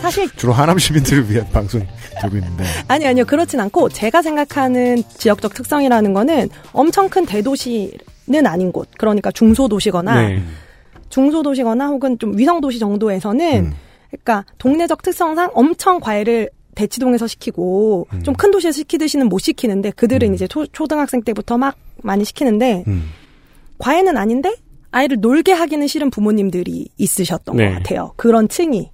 [0.01, 1.85] 사실 주로 하남 시민들을 위한 방송
[2.21, 2.63] 되고 있는데.
[2.87, 9.31] 아니 아니요 그렇진 않고 제가 생각하는 지역적 특성이라는 거는 엄청 큰 대도시는 아닌 곳 그러니까
[9.31, 10.43] 중소도시거나 네.
[11.09, 13.73] 중소도시거나 혹은 좀 위성도시 정도에서는 음.
[14.09, 18.23] 그러니까 동네적 특성상 엄청 과외를 대치동에서 시키고 음.
[18.23, 23.09] 좀큰 도시에서 시키듯이는 못 시키는데 그들은 이제 초, 초등학생 때부터 막 많이 시키는데 음.
[23.77, 24.55] 과외는 아닌데
[24.91, 27.69] 아이를 놀게 하기는 싫은 부모님들이 있으셨던 네.
[27.69, 28.13] 것 같아요.
[28.17, 28.91] 그런 층이.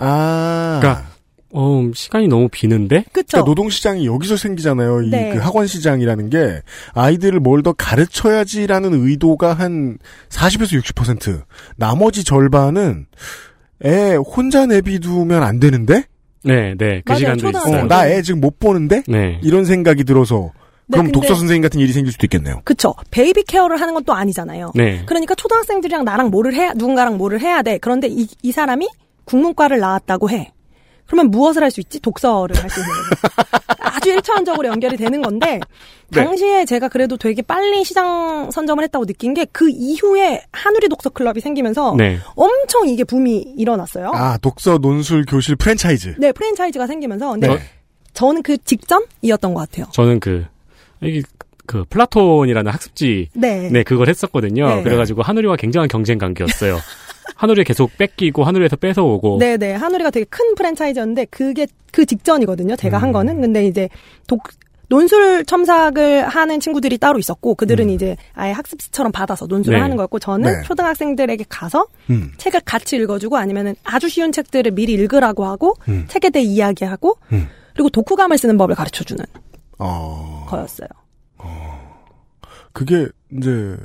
[0.00, 0.78] 아.
[0.80, 1.10] 그러니까
[1.52, 3.04] 어, 시간이 너무 비는데?
[3.12, 3.26] 그쵸?
[3.32, 5.02] 그러니까 노동시장이 여기서 생기잖아요.
[5.02, 5.32] 이 네.
[5.34, 6.62] 그 학원 시장이라는 게
[6.94, 9.98] 아이들을 뭘 더 가르쳐야지라는 의도가 한
[10.28, 11.42] 40에서 60%.
[11.76, 13.06] 나머지 절반은
[13.84, 16.04] 애 혼자 내비두면 안 되는데?
[16.44, 17.02] 네, 네.
[17.04, 17.18] 그 맞아요.
[17.36, 17.50] 시간도.
[17.50, 17.82] 있어요.
[17.82, 19.02] 어, 나애 지금 못 보는데?
[19.08, 19.40] 네.
[19.42, 20.52] 이런 생각이 들어서
[20.86, 22.60] 네, 그럼 독서 선생님 같은 일이 생길 수도 있겠네요.
[22.64, 22.94] 그쵸.
[23.10, 24.72] baby care를 하는 건 또 아니잖아요.
[24.74, 25.02] 네.
[25.06, 27.78] 그러니까 초등학생들이랑 나랑 뭐를 해야, 누군가랑 뭐를 해야 돼.
[27.78, 28.88] 그런데 이, 이 사람이
[29.30, 30.52] 국문과를 나왔다고 해.
[31.06, 32.00] 그러면 무엇을 할 수 있지?
[32.00, 33.60] 독서를 할 수 있는 거죠.
[33.82, 35.60] 아주 1차원적으로 연결이 되는 건데,
[36.10, 36.24] 네.
[36.24, 41.40] 당시에 제가 그래도 되게 빨리 시장 선점을 했다고 느낀 게 그 이후에 한우리 독서 클럽이
[41.40, 42.18] 생기면서 네.
[42.36, 44.10] 엄청 이게 붐이 일어났어요.
[44.14, 46.14] 아, 독서 논술 교실 프랜차이즈.
[46.18, 47.32] 네, 프랜차이즈가 생기면서.
[47.32, 47.58] 근데 네.
[48.14, 49.86] 저는 그 직전이었던 것 같아요.
[49.92, 50.44] 저는 그,
[51.02, 51.22] 이게,
[51.66, 53.30] 그, 플라톤이라는 학습지.
[53.34, 53.68] 네.
[53.70, 54.66] 네, 그걸 했었거든요.
[54.76, 54.82] 네.
[54.82, 56.78] 그래가지고 한우리와 굉장한 경쟁 관계였어요.
[57.40, 59.38] 한우리 계속 뺏기고 한우리에서 뺏어오고.
[59.38, 59.72] 네네.
[59.72, 62.76] 한우리가 되게 큰 프랜차이즈였는데 그게 그 직전이거든요.
[62.76, 63.02] 제가 음.
[63.02, 63.40] 한 거는.
[63.40, 63.88] 근데 이제
[64.26, 64.42] 독,
[64.90, 69.78] 논술 첨삭을 하는 친구들이 따로 있었고 그들은 이제 아예 학습지처럼 받아서 논술을 음.
[69.78, 69.80] 네.
[69.80, 70.62] 하는 거였고 저는 네.
[70.66, 72.30] 초등학생들에게 가서 음.
[72.36, 76.04] 책을 같이 읽어주고 아니면은 아주 쉬운 책들을 미리 읽으라고 하고 음.
[76.08, 77.48] 책에 대해 이야기하고 음.
[77.72, 79.24] 그리고 독후감을 쓰는 법을 가르쳐주는
[79.78, 80.44] 어.
[80.46, 80.88] 거였어요.
[82.74, 83.78] 그게 이제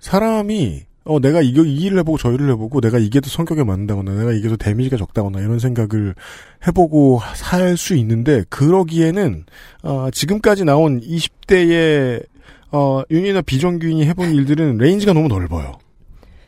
[0.00, 4.12] 사람이 어 내가 이거 이 일을 해보고 저 일을 해보고 내가 이게 더 성격에 맞는다거나
[4.14, 6.14] 내가 이게 더 damage가 적다거나 이런 생각을
[6.66, 9.44] 해보고 살 수 있는데 그러기에는
[9.82, 12.24] 어, 지금까지 나온 20대의
[12.72, 15.78] 어, 윤이나 비정규인이 해본 일들은 range가 너무 넓어요.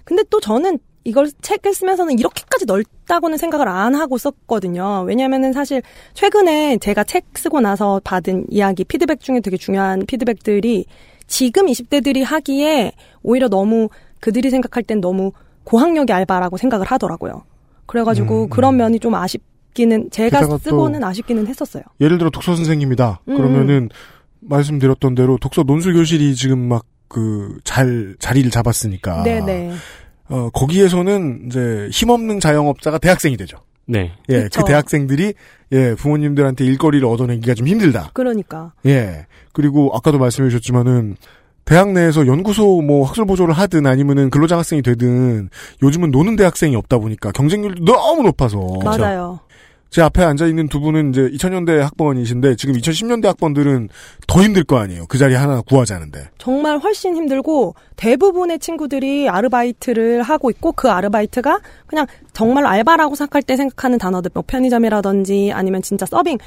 [0.05, 5.05] 근데 또 저는 이걸 책을 쓰면서는 이렇게까지 넓다고는 생각을 안 하고 썼거든요.
[5.07, 5.83] 왜냐면은 사실
[6.15, 10.85] 최근에 제가 책 쓰고 나서 받은 이야기, 피드백 중에 되게 중요한 피드백들이
[11.27, 12.93] 지금 20대들이 하기에
[13.23, 13.89] 오히려 너무
[14.23, 15.33] 그들이 생각할 땐 너무
[15.64, 17.45] 고학력의 알바라고 생각을 하더라고요.
[17.85, 21.83] 그래가지고 그런 면이 좀 아쉽기는, 제가 쓰고는 아쉽기는 했었어요.
[22.01, 23.20] 예를 들어 독서 선생님이다.
[23.29, 23.37] 음.
[23.37, 23.91] 그러면은
[24.41, 29.73] 말씀드렸던 대로 독서 논술 교실이 지금 막 그 잘 자리를 잡았으니까 네네.
[30.31, 33.59] 어, 거기에서는 이제 힘없는 자영업자가 대학생이 되죠.
[33.87, 34.12] 네.
[34.31, 34.62] 예, 그쵸.
[34.62, 35.35] 그 대학생들이
[35.73, 38.11] 예 부모님들한테 일거리를 얻어내기가 좀 힘들다.
[38.14, 38.73] 그러니까.
[38.87, 41.16] 예, 그리고 아까도 말씀해 주셨지만은
[41.65, 45.49] 대학 내에서 연구소 뭐 학술 보조를 하든 아니면은 근로장학생이 되든
[45.83, 49.41] 요즘은 노는 대학생이 없다 보니까 경쟁률도 너무 높아서 맞아요.
[49.93, 53.91] 제 앞에 앉아 있는 두 분은 이제 2000년대 학번이신데 지금 2010년대 학번들은
[54.27, 55.05] 더 힘들 거 아니에요.
[55.07, 56.31] 그 자리 하나 구하자는데.
[56.39, 63.55] 정말 훨씬 힘들고 대부분의 친구들이 아르바이트를 하고 있고 그 아르바이트가 그냥 정말 알바라고 생각할 때
[63.57, 66.39] 생각하는 단어들 뭐 편의점이라든지 아니면 진짜 서빙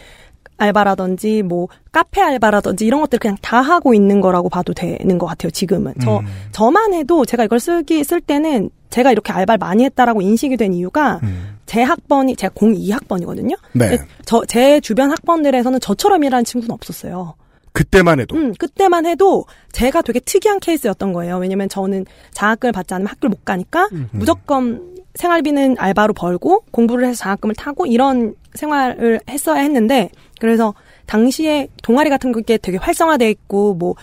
[0.57, 5.51] 알바라든지 뭐 카페 알바라든지 이런 것들 그냥 다 하고 있는 거라고 봐도 되는 것 같아요
[5.51, 6.25] 지금은 저 음.
[6.51, 11.19] 저만 해도 제가 이걸 쓰기 쓸 때는 제가 이렇게 알바를 많이 했다라고 인식이 된 이유가
[11.65, 13.57] 제 학번이 제가 02학번이거든요.
[13.73, 13.97] 네.
[14.23, 17.33] 저제 주변 학번들에서는 저처럼 일하는 친구는 없었어요.
[17.73, 18.37] 그때만 해도.
[18.37, 21.37] 음, 그때만 해도 제가 되게 특이한 케이스였던 거예요.
[21.39, 27.55] 왜냐면 저는 장학금을 받지 않으면 학교를 못 가니까 무조건 생활비는 알바로 벌고 공부를 해서 장학금을
[27.55, 30.09] 타고 이런 생활을 했어야 했는데
[30.39, 30.73] 그래서
[31.05, 33.95] 당시에 동아리 같은 게 되게 활성화돼 있고 뭐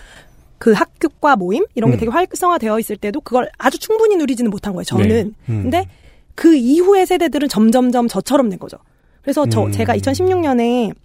[0.63, 1.99] 그 학교과 모임 이런 게 음.
[1.99, 4.85] 되게 활성화되어 있을 때도 그걸 아주 충분히 누리지는 못한 거예요.
[4.85, 5.07] 저는.
[5.09, 5.23] 네.
[5.49, 5.63] 음.
[5.63, 5.89] 근데
[6.35, 8.77] 그 이후의 세대들은 점점점 저처럼 된 거죠.
[9.21, 9.73] 그래서 저 음.
[9.73, 10.95] 제가 2016년에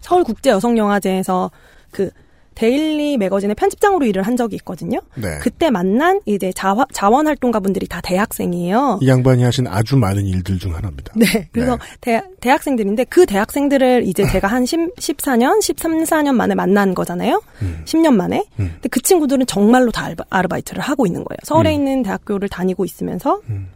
[0.00, 1.52] 서울 국제 여성 영화제에서
[1.92, 2.10] 그
[2.58, 4.98] 데일리 매거진의 편집장으로 일을 한 적이 있거든요.
[5.14, 5.38] 네.
[5.40, 8.98] 그때 만난 이제 자화, 자원활동가분들이 다 대학생이에요.
[9.00, 11.12] 이 양반이 하신 아주 많은 일들 중 하나입니다.
[11.14, 11.48] 네.
[11.52, 17.40] 그래서 대, 대학생들인데 그 대학생들을 이제 제가 한 10, 14년, 13, 14년 만에 만난 거잖아요.
[17.84, 18.44] 10년 만에.
[18.58, 18.70] 음.
[18.74, 21.38] 근데 그 친구들은 정말로 다 알바, 아르바 이트를 하고 있는 거예요.
[21.44, 21.74] 서울에 음.
[21.74, 23.68] 있는 대학교를 다니고 있으면서 음.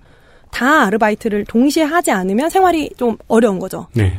[0.50, 3.86] 다 아르바이트를 동시에 하지 않으면 생활이 좀 어려운 거죠.
[3.94, 4.18] 네.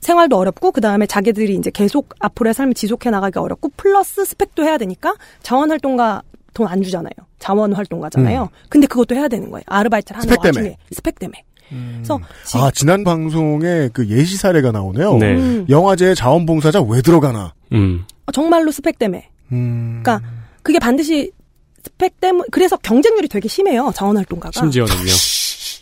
[0.00, 4.78] 생활도 어렵고 그 다음에 자기들이 이제 계속 앞으로의 삶을 지속해 나가기 어렵고 플러스 스펙도 해야
[4.78, 6.22] 되니까 자원 활동가
[6.54, 7.12] 돈 안 주잖아요.
[7.38, 8.48] 자원 활동가잖아요.
[8.68, 9.62] 근데 그것도 해야 되는 거예요.
[9.66, 10.34] 아르바이트를 하는 음.
[10.34, 10.60] 스펙 때문에.
[10.70, 11.44] 와중에 스펙 때문에.
[11.68, 15.16] 그래서 지- 아 지난 방송에 그 예시 사례가 나오네요.
[15.18, 15.36] 네.
[15.36, 17.54] 음, 영화제에 자원봉사자 왜 들어가나?
[17.72, 18.04] 음.
[18.32, 19.28] 정말로 스펙 때문에.
[19.52, 20.00] 음.
[20.02, 20.28] 그러니까
[20.62, 21.30] 그게 반드시
[21.84, 23.92] 스펙 때문에 그래서 경쟁률이 되게 심해요.
[23.94, 24.58] 자원 활동가가.
[24.58, 24.96] 심지어는요.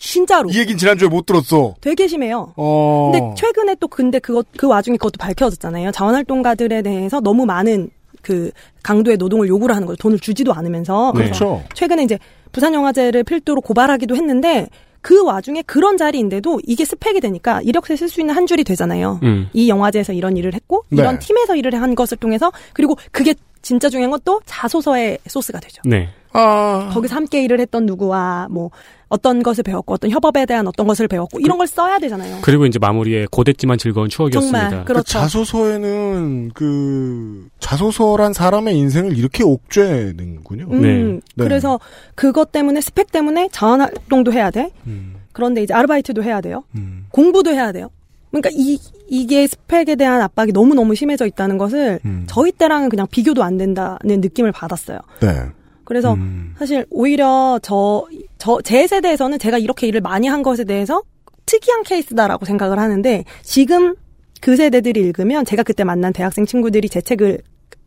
[0.09, 1.75] 진짜로 이 얘기는 지난주에 못 들었어.
[1.83, 2.55] 되게 심해요.
[2.57, 3.11] 어.
[3.13, 5.91] 근데 최근에 또 근데 그것 그 와중에 그것도 밝혀졌잖아요.
[5.93, 7.91] 자원활동가들에 대해서 너무 많은
[8.23, 8.51] 그
[8.83, 9.99] 강도의 노동을 요구를 하는 거죠.
[10.01, 11.13] 돈을 주지도 않으면서.
[11.15, 11.25] 네.
[11.25, 11.65] 그래서 그렇죠.
[11.75, 12.19] 최근에 이제
[12.53, 14.67] 부산 영화제를 필두로 고발하기도 했는데
[15.03, 19.21] 그 와중에 그런 자리인데도 이게 스펙이 되니까 이력서에 쓸 수 있는 한 줄이 되잖아요.
[19.23, 19.49] 음.
[19.53, 21.03] 이 영화제에서 이런 일을 했고 네.
[21.03, 25.83] 이런 팀에서 일을 한 것을 통해서 그리고 그게 진짜 중요한 건 또 자소서의 소스가 되죠.
[25.85, 26.09] 네.
[26.33, 26.91] 아.
[26.93, 28.71] 거기서 함께 일을 했던 누구와 뭐
[29.09, 32.39] 어떤 것을 배웠고 어떤 협업에 대한 어떤 것을 배웠고 이런 걸 써야 되잖아요.
[32.43, 34.69] 그리고 이제 마무리에 고됐지만 즐거운 추억이었습니다.
[34.69, 35.05] 정말 그렇죠.
[35.05, 40.69] 그 자소서에는 그 자소서란 사람의 인생을 이렇게 옥죄는군요.
[40.71, 41.45] 음, 네.
[41.45, 41.81] 그래서
[42.15, 44.71] 그것 때문에 스펙 때문에 자원 활동도 해야 돼.
[44.87, 45.15] 음.
[45.33, 46.65] 그런데 이제 아르바이트도 해야 돼요.
[47.11, 47.91] 공부도 해야 돼요.
[48.31, 48.79] 그러니까 이
[49.09, 52.27] 이게 스펙에 대한 압박이 너무 너무 심해져 있다는 것을 음.
[52.29, 54.99] 저희 때랑은 그냥 비교도 안 된다는 느낌을 받았어요.
[55.21, 55.47] 네.
[55.89, 56.18] 그래서
[56.59, 61.03] 사실 오히려 저, 저, 제 세대에서는 제가 이렇게 일을 많이 한 것에 대해서
[61.47, 63.95] 특이한 케이스다라고 생각을 하는데 지금
[64.43, 67.39] 그 세대들이 읽으면 제가 그때 만난 대학생 친구들이 제 책을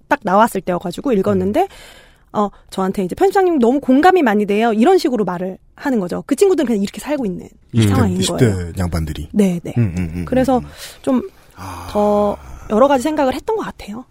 [0.07, 1.67] 딱 나왔을 때여가지고 읽었는데
[2.33, 4.73] 어, 저한테 이제 편집장님 너무 공감이 많이 돼요.
[4.73, 6.23] 이런 식으로 말을 하는 거죠.
[6.25, 8.71] 그 친구들은 그냥 이렇게 살고 있는 20대, 상황인 20대 거예요.
[8.79, 9.29] 양반들이.
[9.31, 9.75] 네, 네.
[9.77, 10.25] 음, 음, 음.
[10.25, 10.59] 그래서
[11.03, 12.35] 좀더
[12.71, 14.05] 여러 가지 생각을 했던 것 같아요.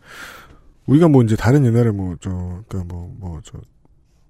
[0.87, 2.31] 우리가 뭐 이제 다른 옛날에 뭐 저
[2.69, 3.59] 그러니까 뭐뭐저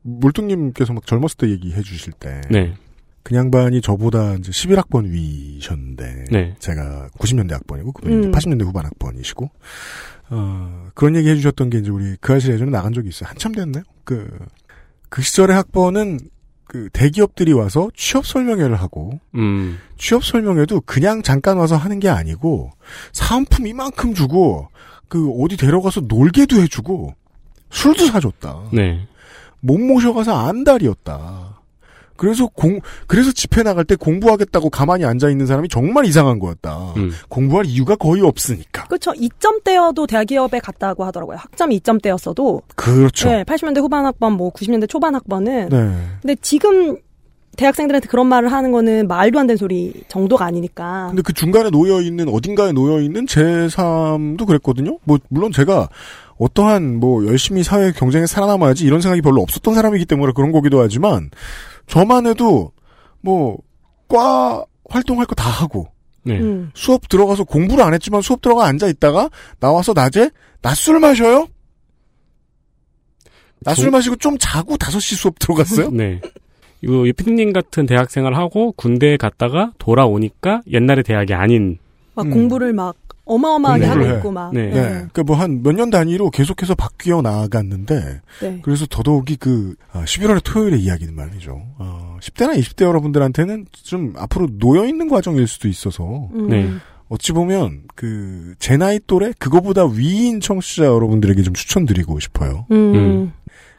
[0.03, 2.75] 물뚱님께서 막 젊었을 때 얘기해 주실 때 네.
[3.23, 6.57] 그 양반이 저보다 이제 11학번 위셨는데 네.
[6.59, 8.21] 제가 90년대 학번이고 그분이 음.
[8.21, 9.51] 이제 80년대 후반 학번이시고
[10.31, 13.29] 어 그런 얘기 해 주셨던 게 이제 우리 그 아실 예전에 나간 적이 있어요.
[13.29, 13.85] 한참 됐나요?
[14.05, 14.29] 그
[15.11, 16.21] 그 시절의 학번은
[16.65, 19.79] 그 대기업들이 와서 취업 설명회를 하고 음.
[19.99, 22.71] 취업 설명회도 그냥 잠깐 와서 하는 게 아니고
[23.13, 24.69] 사은품 이만큼 주고
[25.09, 27.13] 그 어디 데려가서 놀게도 해주고
[27.71, 28.71] 술도 사줬다.
[28.73, 29.07] 네.
[29.61, 31.61] 못 모셔가서 안달이었다.
[32.21, 36.93] 그래서 공 그래서 집회 나갈 때 공부하겠다고 가만히 앉아 있는 사람이 정말 이상한 거였다.
[36.99, 37.13] 음.
[37.31, 38.85] 공부할 이유가 거의 없으니까.
[38.89, 39.13] 그렇죠.
[39.13, 41.39] 2점대여도 대기업에 갔다고 하더라고요.
[41.39, 42.61] 학점이 2점대였어도.
[42.77, 43.31] 그렇죠.
[43.31, 45.71] 네, 80년대 후반 학번, 뭐 90년대 초반 학번은.
[45.71, 45.97] 네.
[46.21, 46.99] 근데 지금
[47.61, 51.09] 대학생들한테 그런 말을 하는 거는 말도 안 되는 소리 정도가 아니니까.
[51.09, 54.99] 근데 그 중간에 놓여 있는 어딘가에 놓여 있는 제3도 그랬거든요.
[55.05, 55.89] 뭐 물론 제가
[56.39, 61.31] 어떠한 뭐 열심히 사회 경쟁에 살아남아야지 이런 생각이 별로 없었던 사람이기 때문에 그런 거기도 하지만
[61.87, 62.73] 저만 해도
[63.21, 63.59] 뭐
[64.13, 65.87] 과 활동할 거 다 하고
[66.25, 66.41] 네.
[66.41, 66.73] 음.
[66.75, 69.31] 수업 들어가서 공부를 안 했지만 수업 들어가 앉아 있다가
[69.61, 70.31] 나와서 낮에
[70.63, 71.47] 낮술 마셔요.
[73.61, 75.91] 낮술 저- 마시고 좀 자고 5시 수업 들어갔어요?
[75.91, 76.21] 네.
[76.83, 81.79] 이거 피디님 같은 대학생활 하고 군대에 갔다가 돌아오니까 옛날의 대학이 아닌
[82.15, 84.19] 막 공부를 막 어마어마하게 하고 공부를 해.
[84.19, 84.53] 있고 막.
[84.53, 84.67] 네.
[84.71, 84.81] 네.
[85.13, 88.59] 그러니까 뭐 한 몇 년 단위로 계속해서 바뀌어 나아갔는데 네.
[88.63, 91.63] 그래서 더더욱이 그 11월의 토요일의 이야기는 말이죠.
[91.79, 96.49] 어, 10대나 20대 여러분들한테는 좀 앞으로 놓여 있는 과정일 수도 있어서 음.
[96.49, 96.69] 네.
[97.09, 102.67] 어찌 보면 그 제 나이 또래 그거보다 위인 청취자 여러분들에게 좀 추천드리고 싶어요.
[102.73, 102.95] 음.
[102.95, 103.33] 음.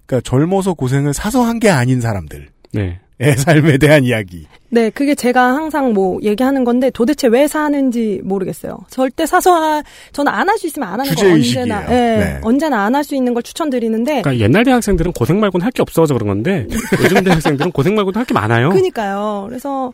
[0.06, 3.36] 그러니까 젊어서 고생을 사서 한 게 아닌 사람들 의 네.
[3.36, 4.48] 삶에 대한 이야기.
[4.70, 8.80] 네, 그게 제가 항상 뭐 얘기하는 건데 도대체 왜 사는지 모르겠어요.
[8.90, 11.26] 절대 사서 하- 저는 안 할 수 있으면 안 하는 거.
[11.28, 12.40] 언제나 예, 네.
[12.42, 16.14] 언제나 안 할 수 있는 걸 추천드리는데 그러니까 옛날 대학생들은 고생 말고는 할 게 없어서
[16.16, 16.66] 그런 건데
[17.04, 18.70] 요즘 대학생들은 고생 말고는 할게 많아요.
[18.70, 19.46] 그니까요.
[19.50, 19.94] 그래서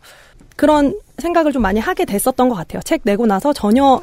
[0.56, 2.82] 그런 생각을 좀 많이 하게 됐었던 것 같아요.
[2.84, 4.00] 책 내고 나서 전혀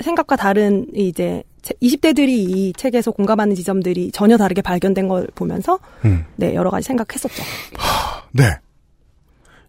[0.00, 6.24] 생각과 다른 이제 20대들이 이 책에서 공감하는 지점들이 전혀 다르게 발견된 걸 보면서 음.
[6.36, 7.42] 네 여러 가지 생각했었죠.
[8.32, 8.44] 네.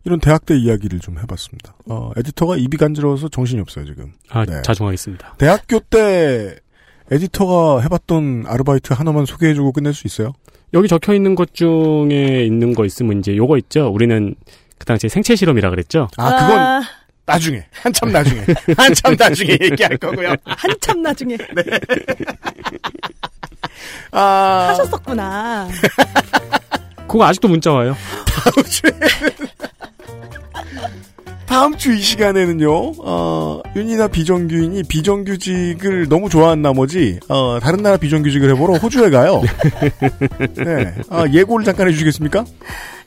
[0.04, 1.76] 이런 대학 때 이야기를 좀 해봤습니다.
[1.86, 4.14] 어, 에디터가 입이 간지러워서 정신이 없어요 지금.
[4.30, 4.62] 아, 네.
[4.64, 5.36] 자중하겠습니다.
[5.38, 6.56] 대학교 때
[7.12, 10.34] 에디터가 해봤던 아르바이트 하나만 소개해주고 끝낼 수 있어요?
[10.74, 13.90] 여기 적혀 있는 것 중에 있는 거 있으면 이제 요거 있죠.
[13.90, 14.36] 우리는
[14.78, 16.08] 그 당시에 생체 실험이라 그랬죠.
[16.18, 16.84] 아 그건
[17.34, 18.42] 나중에 한참 나중에
[18.78, 20.36] 한참 나중에 얘기할 거고요.
[20.46, 21.38] 한참 나중에
[24.12, 25.68] 아 하셨었구나.
[27.08, 27.96] 그거 아직도 문자 와요.
[28.26, 28.92] 다음 주에
[31.46, 38.50] 다음 주 이 시간에는요, 어, 윤이나 비정규인이 비정규직을 너무 좋아한 나머지, 어, 다른 나라 비정규직을
[38.52, 39.42] 해보러 호주에 가요.
[40.56, 40.94] 네.
[41.10, 42.46] 아, 예고를 잠깐 해주시겠습니까?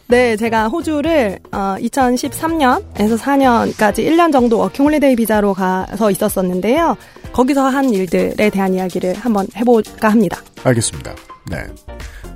[0.07, 6.97] 네, 제가 호주를 어, 2013년에서 4년까지 1년 정도 워킹 홀리데이 비자로 가서 있었었는데요.
[7.33, 10.41] 거기서 한 일들에 대한 이야기를 한번 해볼까 합니다.
[10.63, 11.15] 알겠습니다.
[11.51, 11.59] 네.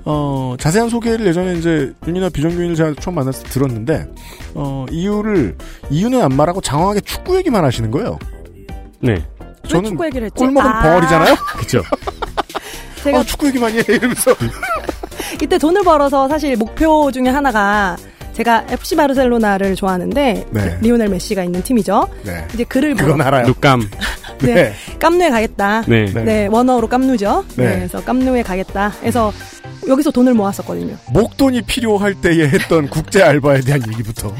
[0.04, 4.06] 어, 자세한 소개를 예전에 이제 윤이나 비정규인을 제가 처음 만났을 때 들었는데,
[4.54, 5.56] 어, 이유를,
[5.90, 8.18] 이유는 안 말하고 장황하게 축구 얘기만 하시는 거예요.
[9.00, 9.22] 네.
[9.68, 10.38] 저는 축구 얘기를 했지?
[10.38, 10.82] 골 먹은 아.
[10.82, 11.34] 벙어리잖아요?
[11.58, 11.82] 그죠.
[13.04, 14.34] 제가 아, 축구 얘기 많이 해, 이러면서.
[15.42, 17.96] 이때 돈을 벌어서 사실 목표 중에 하나가
[18.34, 20.78] 제가 FC 바르셀로나를 좋아하는데 네.
[20.80, 22.08] 리오넬 메시가 있는 팀이죠.
[22.24, 22.46] 네.
[22.54, 23.46] 이제 그를 그건 보러 알아요.
[23.48, 23.88] 룩감.
[24.42, 24.72] 네.
[25.00, 25.82] 깜누에 가겠다.
[25.88, 26.04] 네.
[26.12, 26.46] 네.
[26.46, 27.44] 원어로 깜누죠.
[27.56, 27.64] 네.
[27.66, 27.74] 네.
[27.76, 28.92] 그래서 깜누에 가겠다.
[29.02, 29.32] 해서
[29.88, 30.96] 여기서 돈을 모았었거든요.
[31.12, 34.32] 목돈이 필요할 때에 했던 국제 알바에 대한 얘기부터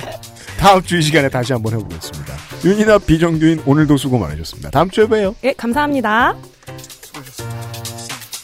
[0.61, 2.35] 다음 주 이 시간에 다시 한번 해보겠습니다.
[2.65, 4.71] 윤이나 비정규인 오늘도 수고 많으셨습니다.
[4.71, 5.35] 다음 주에 봬요.
[5.43, 6.37] 예, 감사합니다.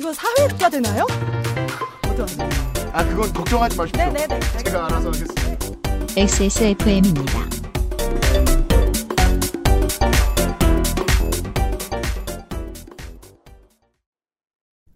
[0.00, 1.06] 이거 사회자 되나요?
[2.14, 2.50] 어떤?
[2.92, 4.04] 아 그건 걱정하지 마십시오.
[4.04, 4.40] 네네네.
[4.64, 5.66] 제가 알아서 하겠습니다.
[6.16, 7.32] XSFM입니다.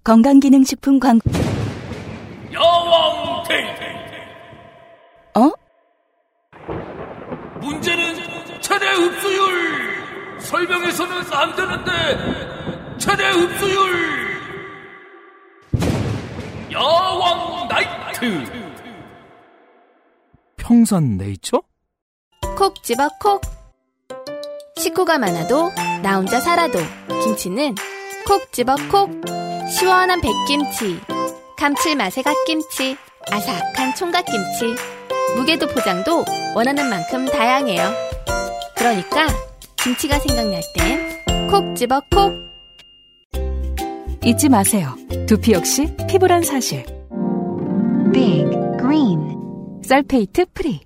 [0.04, 1.28] 건강기능식품 광고.
[2.52, 3.82] 야왕 데이트
[5.34, 5.50] 어?
[7.60, 8.14] 문제는
[8.62, 14.28] 최대 흡수율 설명해서는 안 되는데 최대 흡수율
[17.28, 18.44] 야왕 나이트
[20.56, 21.60] 평산 네이처?
[22.56, 23.42] 콕 집어 콕.
[24.76, 25.70] 식구가 많아도
[26.02, 26.78] 나 혼자 살아도
[27.22, 27.74] 김치는
[28.26, 29.10] 콕 집어 콕.
[29.70, 31.00] 시원한 백김치,
[31.58, 32.96] 감칠맛의 갓김치,
[33.30, 34.74] 아삭한 총각김치.
[35.36, 36.24] 무게도 포장도
[36.54, 37.90] 원하는 만큼 다양해요.
[38.74, 39.26] 그러니까
[39.76, 41.18] 김치가 생각날 땐
[41.50, 42.32] 콕 집어 콕.
[44.24, 44.94] 잊지 마세요.
[45.26, 46.97] 두피 역시 피부란 사실.
[48.18, 48.50] Big
[48.80, 50.80] Green sulfate free.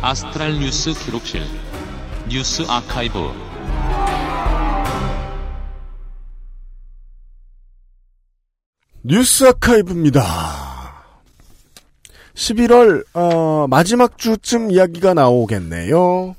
[0.00, 1.42] 아스트랄 뉴스 기록실
[2.28, 3.18] 뉴스 아카이브
[9.02, 10.22] 뉴스 아카이브입니다.
[12.34, 16.36] 11월 어, 마지막 주쯤 이야기가 나오겠네요.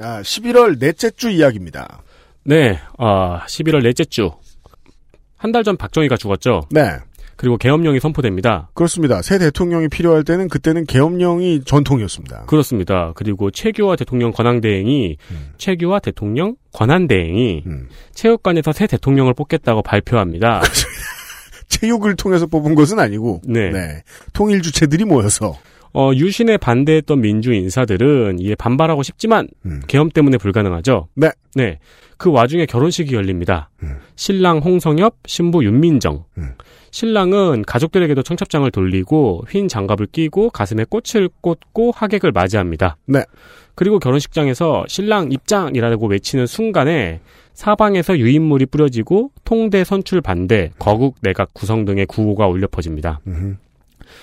[0.00, 2.02] 아, 11월 넷째 주 이야기입니다.
[2.42, 4.32] 네, 어, 11월 넷째 주.
[5.44, 6.62] 한 달 전 박정희가 죽었죠.
[6.70, 6.90] 네.
[7.36, 8.70] 그리고 계엄령이 선포됩니다.
[8.72, 9.20] 그렇습니다.
[9.20, 12.44] 새 대통령이 필요할 때는 그때는 계엄령이 전통이었습니다.
[12.46, 13.12] 그렇습니다.
[13.14, 15.18] 그리고 최규화 대통령 권한대행이
[15.58, 17.62] 최규화 대통령 권한대행이
[18.14, 20.62] 체육관에서 새 대통령을 뽑겠다고 발표합니다.
[21.68, 23.70] 체육을 통해서 뽑은 것은 아니고 네.
[24.32, 25.58] 통일 주체들이 모여서
[25.92, 29.48] 어, 유신에 반대했던 민주 인사들은 이에 반발하고 싶지만
[29.88, 31.08] 계엄 때문에 불가능하죠.
[31.14, 31.30] 네.
[31.54, 31.78] 네.
[32.16, 33.70] 그 와중에 결혼식이 열립니다.
[34.16, 36.24] 신랑 홍성엽, 신부 윤민정.
[36.90, 42.96] 신랑은 가족들에게도 청첩장을 돌리고 흰 장갑을 끼고 가슴에 꽃을 꽂고 하객을 맞이합니다.
[43.06, 43.24] 네.
[43.74, 47.20] 그리고 결혼식장에서 신랑 입장이라고 외치는 순간에
[47.52, 53.20] 사방에서 유인물이 뿌려지고 통대 선출 반대, 거국 내각 구성 등의 구호가 울려 퍼집니다.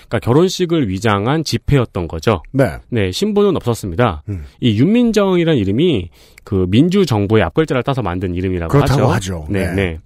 [0.08, 2.42] 그러니까 결혼식을 위장한 집회였던 거죠.
[2.52, 2.76] 네.
[2.88, 4.22] 네, 신부는 없었습니다.
[4.28, 4.44] 음.
[4.60, 6.10] 이 윤민정이라는 이름이
[6.44, 9.42] 그 민주 정부의 앞글자를 따서 만든 이름이라고 그렇다고 하죠.
[9.42, 9.46] 하죠.
[9.50, 9.74] 네, 네.
[9.74, 9.98] 네.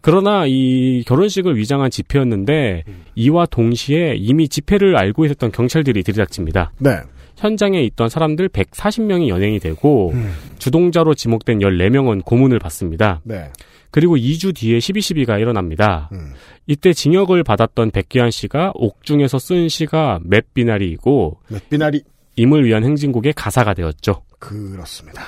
[0.00, 2.84] 그러나 이 결혼식을 위장한 집회였는데
[3.16, 6.72] 이와 동시에 이미 집회를 알고 있었던 경찰들이 들이닥칩니다.
[6.78, 7.00] 네.
[7.36, 10.12] 현장에 있던 사람들 140명이 연행이 되고
[10.58, 13.20] 주동자로 지목된 14명은 고문을 받습니다.
[13.24, 13.50] 네.
[13.90, 16.08] 그리고 2주 뒤에 12.12가 일어납니다.
[16.12, 16.34] 음.
[16.66, 22.02] 이때 징역을 받았던 백기환 씨가 옥중에서 쓴 시가 맷비나리이고 맷비나리
[22.36, 24.22] 임을 위한 행진곡의 가사가 되었죠.
[24.38, 25.22] 그렇습니다.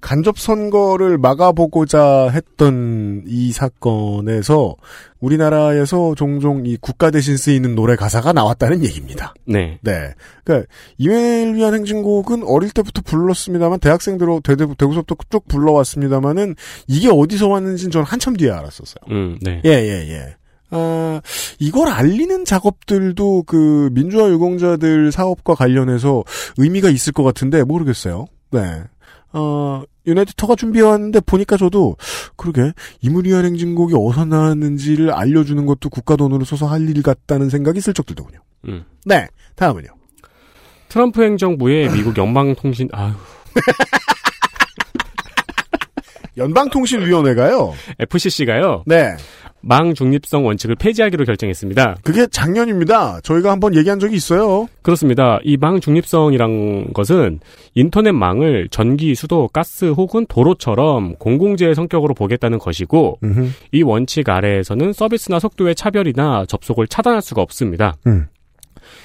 [0.00, 4.76] 간접 선거를 막아보고자 했던 이 사건에서
[5.24, 9.34] 우리나라에서 종종 이 국가 대신 쓰이는 노래 가사가 나왔다는 얘기입니다.
[9.46, 9.78] 네.
[9.82, 10.12] 네.
[10.44, 10.68] 그러니까
[10.98, 16.54] 이메일 위한 행진곡은 어릴 때부터 불렀습니다만 대학생들로 대대- 대구서부터 쭉 불러왔습니다만은
[16.86, 18.96] 이게 어디서 왔는지는 저는 한참 뒤에 알았었어요.
[19.10, 19.60] 음, 네.
[19.64, 20.36] 예, 예, 예.
[20.70, 21.20] 아,
[21.60, 26.24] 이걸 알리는 작업들도 그 민주화 유공자들 사업과 관련해서
[26.58, 28.26] 의미가 있을 것 같은데 모르겠어요.
[28.50, 28.60] 네.
[29.34, 31.96] 어, 유나이티터가 준비해왔는데 보니까 저도
[32.36, 32.72] 그러게
[33.02, 38.38] 이물위한 행진곡이 어디서 나왔는지를 알려주는 것도 국가 돈으로 써서 할 일 같다는 생각이 슬쩍 들더군요.
[38.68, 38.84] 음.
[39.04, 39.26] 네.
[39.56, 39.88] 다음은요.
[40.88, 43.12] 트럼프 행정부의 미국 연방통신 아유,
[46.36, 47.74] 연방통신위원회가요.
[47.98, 48.84] FCC가요.
[48.86, 49.16] 네.
[49.66, 51.96] 망 중립성 원칙을 폐지하기로 결정했습니다.
[52.02, 53.20] 그게 작년입니다.
[53.22, 54.68] 저희가 한번 얘기한 적이 있어요.
[54.82, 55.38] 그렇습니다.
[55.44, 57.40] 이 망 중립성이란 것은
[57.74, 63.18] 인터넷 망을 전기, 수도, 가스 혹은 도로처럼 공공재의 성격으로 보겠다는 것이고
[63.72, 67.96] 이 원칙 아래에서는 서비스나 속도의 차별이나 접속을 차단할 수가 없습니다.
[68.06, 68.26] 음.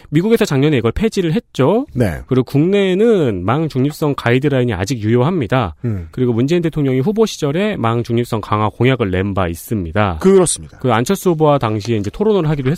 [0.10, 1.86] 미국에서 작년에 이걸 폐지를 했죠.
[1.94, 2.20] 네.
[2.28, 5.76] 그리고 국내에는 망 중립성 가이드라인이 아직 유효합니다.
[5.86, 6.08] 음.
[6.12, 10.18] 그리고 문재인 대통령이 후보 시절에 망 중립성 강화 공약을 낸 바 있습니다.
[10.22, 10.80] 그렇습니다.
[10.80, 12.78] 그 안철수 후보와 당시에 이제 토론을 하기로 했,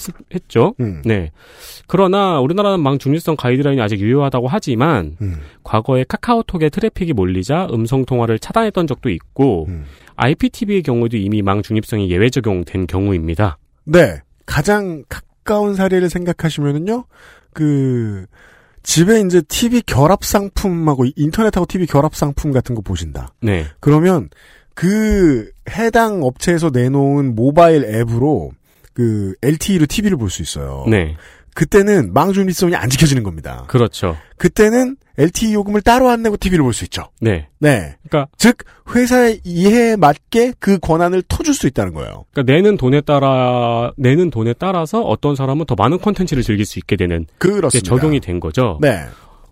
[0.50, 1.02] 죠 음.
[1.06, 1.32] 네.
[1.88, 5.38] 그러나 우리나라는 망 중립성 가이드라인이 아직 유효하다고 하지만 음.
[5.64, 9.86] 과거에 카카오톡에 트래픽이 몰리자 음성 통화를 차단했던 적도 있고 음.
[10.18, 13.58] IPTV의 경우도 이미 망 중립성이 예외 적용된 경우입니다.
[13.86, 14.20] 네.
[14.46, 15.04] 가장
[15.44, 17.06] 가까운 사례를 생각하시면은요,
[17.54, 18.26] 그,
[18.84, 23.34] 집에 이제 TV 결합 상품하고 인터넷하고 TV 결합 상품 같은 거 보신다.
[23.42, 23.66] 네.
[23.80, 24.30] 그러면
[24.74, 28.52] 그 해당 업체에서 내놓은 모바일 앱으로
[28.94, 30.86] 그 LTE로 TV를 볼 수 있어요.
[30.90, 31.16] 네.
[31.54, 33.66] 그때는 망중립성이 안 지켜지는 겁니다.
[33.68, 34.18] 그렇죠.
[34.38, 37.10] 그때는 LTE 요금을 따로 안 내고 TV를 볼 수 있죠.
[37.20, 37.48] 네.
[37.60, 37.96] 네.
[38.08, 38.58] 그러니까 즉
[38.96, 42.26] 회사의 이해에 맞게 그 권한을 터줄 수 있다는 거예요.
[42.32, 46.96] 그러니까 내는 돈에 따라 내는 돈에 따라서 어떤 사람은 더 많은 콘텐츠를 즐길 수 있게
[46.96, 47.70] 되는 그렇습니다.
[47.72, 48.78] 게 적용이 된 거죠.
[48.82, 49.04] 네.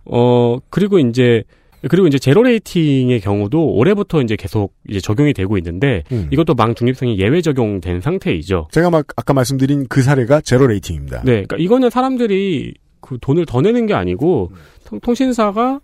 [0.06, 1.44] 어 그리고 이제
[1.88, 6.28] 그리고 이제 제로 레이팅의 경우도 올해부터 이제 계속 이제 적용이 되고 있는데 음.
[6.32, 8.68] 이것도 망 중립성이 예외 적용된 상태이죠.
[8.72, 11.22] 제가 막 아까 말씀드린 그 사례가 zero rating입니다.
[11.24, 14.52] 네, 그러니까 이거는 사람들이 그 돈을 더 내는 게 아니고
[14.86, 15.80] 통, 통신사가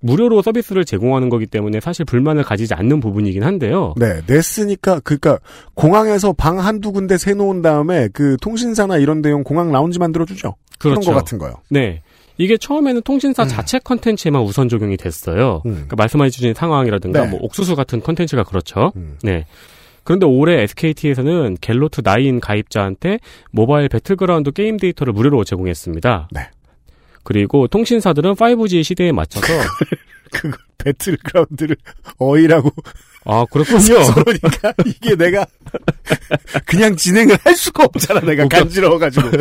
[0.00, 3.94] 무료로 서비스를 제공하는 거기 때문에 사실 불만을 가지지 않는 부분이긴 한데요.
[3.96, 5.38] 네, 냈으니까 그러니까
[5.74, 10.54] 공항에서 방 한두 군데 세 놓은 다음에 그 통신사나 이런 데용 공항 라운지 만들어 주죠.
[10.78, 11.10] 그런 그렇죠.
[11.10, 11.54] 거 같은 거요.
[11.70, 12.02] 네.
[12.38, 13.48] 이게 처음에는 통신사 음.
[13.48, 15.60] 자체 컨텐츠에만 우선 적용이 됐어요.
[15.64, 17.30] 그러니까 말씀해 주신 상황이라든가 네.
[17.30, 18.92] 뭐 옥수수 같은 컨텐츠가 그렇죠.
[18.96, 19.18] 음.
[19.22, 19.44] 네.
[20.04, 23.18] 그런데 올해 SKT에서는 갤로트 9 가입자한테
[23.50, 26.28] 모바일 배틀그라운드 게임 데이터를 무료로 제공했습니다.
[26.32, 26.48] 네.
[27.24, 29.46] 그리고 통신사들은 5G 시대에 맞춰서
[30.32, 31.76] 그 배틀그라운드를
[32.18, 32.70] 어이라고
[33.24, 33.78] 아 그렇군요.
[34.14, 35.44] 그러니까 이게 내가
[36.64, 38.20] 그냥 진행을 할 수가 없잖아.
[38.20, 39.28] 내가 간지러워가지고.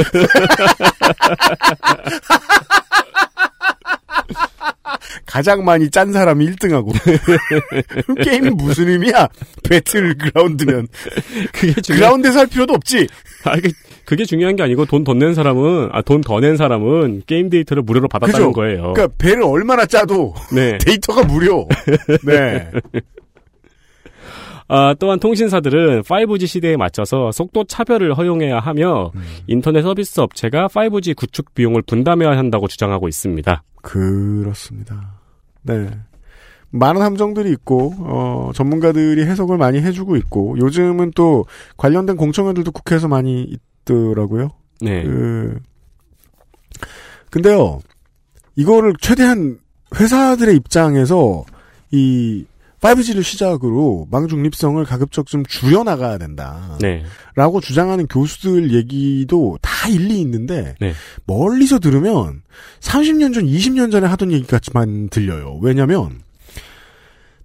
[5.25, 6.91] 가장 많이 짠 사람이 1등하고.
[8.23, 9.27] 게임이 무슨 의미야?
[9.69, 10.87] 배틀그라운드면.
[11.53, 13.07] 그게 중요- 그라운드에서 할 필요도 없지.
[13.43, 13.69] 아, 그게,
[14.05, 17.83] 그게 중요한 게 아니고 돈 더 낸 사람은 아 돈 더 낸 사람은 게임 데이터를
[17.83, 18.51] 무료로 받았다는 그죠?
[18.53, 18.93] 거예요.
[18.93, 20.77] 그러니까 배를 얼마나 짜도 네.
[20.79, 21.67] 데이터가 무료.
[22.23, 22.71] 네.
[24.69, 29.21] 아, 또한 통신사들은 5G 시대에 맞춰서 속도 차별을 허용해야 하며 음.
[29.47, 33.63] 인터넷 서비스 업체가 5G 구축 비용을 분담해야 한다고 주장하고 있습니다.
[33.81, 35.19] 그렇습니다.
[35.63, 35.89] 네.
[36.69, 41.45] 많은 함정들이 있고 어, 전문가들이 해석을 많이 해주고 있고 요즘은 또
[41.77, 44.49] 관련된 공청회들도 국회에서 많이 있더라고요.
[44.81, 45.03] 네.
[45.03, 45.59] 그
[47.29, 47.79] 근데요
[48.55, 49.59] 이거를 최대한
[49.95, 51.45] 회사들의 입장에서
[51.91, 52.45] 이
[52.81, 56.77] 5G를 시작으로 망중립성을 가급적 좀 줄여나가야 된다.
[56.79, 57.03] 네.
[57.35, 60.93] 라고 주장하는 교수들 얘기도 다 일리 있는데 네.
[61.25, 62.43] 멀리서 들으면
[62.79, 65.57] 30년 전, 20년 전에 하던 얘기 같지만 들려요.
[65.61, 66.21] 왜냐면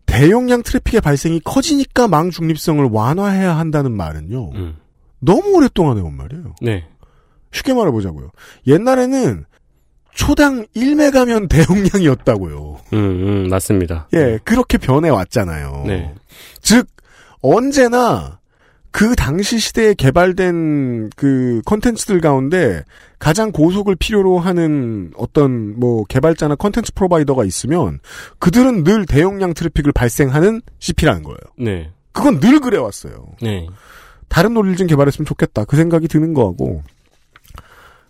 [0.04, 4.50] 대용량 트래픽의 발생이 커지니까 망 중립성을 완화해야 한다는 말은요.
[4.54, 4.76] 음.
[5.20, 6.54] 너무 오랫동안 해온 말이에요.
[6.60, 6.84] 네.
[7.52, 8.30] 쉽게 말해보자고요.
[8.66, 9.44] 옛날에는
[10.14, 12.80] 초당 1메가면 대용량이었다고요.
[12.92, 14.08] 음, 음, 맞습니다.
[14.12, 15.84] 예, 그렇게 변해왔잖아요.
[15.86, 16.14] 네.
[16.60, 16.86] 즉,
[17.40, 18.38] 언제나
[18.92, 22.84] 그 당시 시대에 개발된 그 컨텐츠들 가운데
[23.18, 28.00] 가장 고속을 필요로 하는 어떤 뭐 개발자나 contents provider가 있으면
[28.38, 31.38] 그들은 늘 대용량 트래픽을 발생하는 CP라는 거예요.
[31.58, 31.90] 네.
[32.12, 33.14] 그건 늘 그래왔어요.
[33.40, 33.66] 네.
[34.28, 35.64] 다른 논리를 좀 개발했으면 좋겠다.
[35.64, 36.82] 그 생각이 드는 거하고.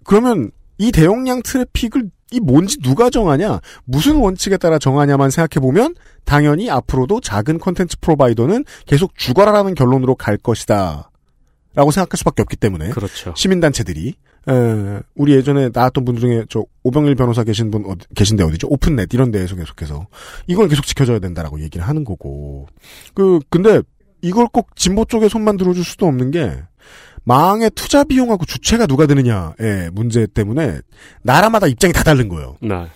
[0.03, 0.50] 그러면
[0.83, 3.61] 이 대용량 트래픽을 이 뭔지 누가 정하냐?
[3.85, 11.09] 무슨 원칙에 따라 정하냐만 생각해보면 당연히 앞으로도 작은 컨텐츠 프로바이더는 계속 죽어라라는 결론으로 갈 것이다.
[11.74, 12.91] 라고 생각할 수밖에 없기 때문에.
[12.91, 13.33] 그렇죠.
[13.37, 14.14] 시민단체들이.
[14.49, 18.66] 에, 우리 예전에 나왔던 분 중에 저 오병일 변호사 계신 분 어디- 계신데 어디죠?
[18.70, 20.09] 오픈넷 이런 데에서 계속해서
[20.49, 22.66] 이걸 계속 지켜줘야 된다라고 얘기를 하는 거고.
[23.14, 23.83] 그 근데
[24.20, 26.61] 이걸 꼭 진보 쪽에 손만 들어줄 수도 없는 게
[27.25, 30.81] 망의 투자 비용하고 주체가 누가 되느냐의 문제 때문에
[31.23, 32.57] 나라마다 입장이 다 다른 거예요.
[32.61, 32.87] 네.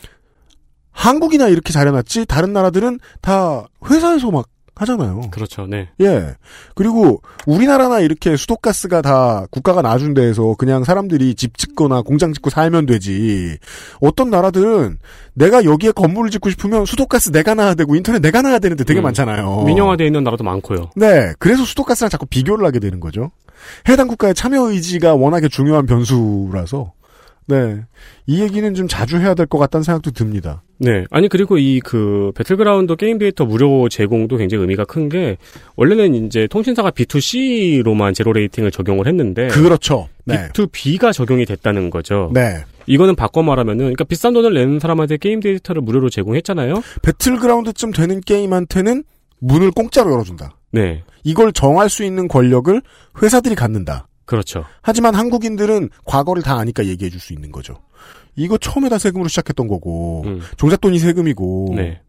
[0.90, 4.48] 한국이나 이렇게 잘해놨지 다른 나라들은 다 회사에서 막
[4.78, 5.22] 하잖아요.
[5.30, 5.66] 그렇죠.
[5.66, 5.88] 네.
[6.02, 6.34] 예.
[6.74, 12.84] 그리고 우리나라나 이렇게 수도가스가 다 국가가 놔준 데에서 그냥 사람들이 집 짓거나 공장 짓고 살면
[12.84, 13.56] 되지.
[14.00, 14.98] 어떤 나라들은
[15.32, 19.04] 내가 여기에 건물을 짓고 싶으면 수도가스 내가 놔야 되고 인터넷 내가 놔야 되는데 되게 음.
[19.04, 19.64] 많잖아요.
[19.64, 20.90] 민영화되어 있는 나라도 많고요.
[20.94, 21.32] 네.
[21.38, 23.30] 그래서 수도가스랑 자꾸 비교를 하게 되는 거죠.
[23.88, 26.92] 해당 국가의 참여 의지가 워낙에 중요한 변수라서.
[27.48, 27.76] 네.
[28.26, 30.64] 이 얘기는 좀 자주 해야 될 것 같다는 생각도 듭니다.
[30.78, 31.04] 네.
[31.12, 35.36] 아니, 그리고 이 그 배틀그라운드 게임 데이터 무료 제공도 굉장히 의미가 큰 게,
[35.76, 40.08] 원래는 이제 통신사가 B2C로만 zero rating을 적용을 했는데, 그렇죠.
[40.24, 40.48] 네.
[40.48, 42.32] B2B가 적용이 됐다는 거죠.
[42.34, 42.64] 네.
[42.86, 46.82] 이거는 바꿔 말하면은, 그러니까 비싼 돈을 내는 사람한테 게임 데이터를 무료로 제공했잖아요?
[47.02, 49.04] 배틀그라운드쯤 되는 게임한테는
[49.38, 50.55] 문을 공짜로 열어준다.
[50.72, 51.02] 네.
[51.24, 52.80] 이걸 정할 수 있는 권력을
[53.22, 54.08] 회사들이 갖는다.
[54.24, 54.64] 그렇죠.
[54.82, 57.80] 하지만 한국인들은 과거를 다 아니까 얘기해 줄 수 있는 거죠.
[58.34, 60.40] 이거 처음에 다 세금으로 시작했던 거고, 음.
[60.56, 62.00] 종잣돈이 세금이고, 네.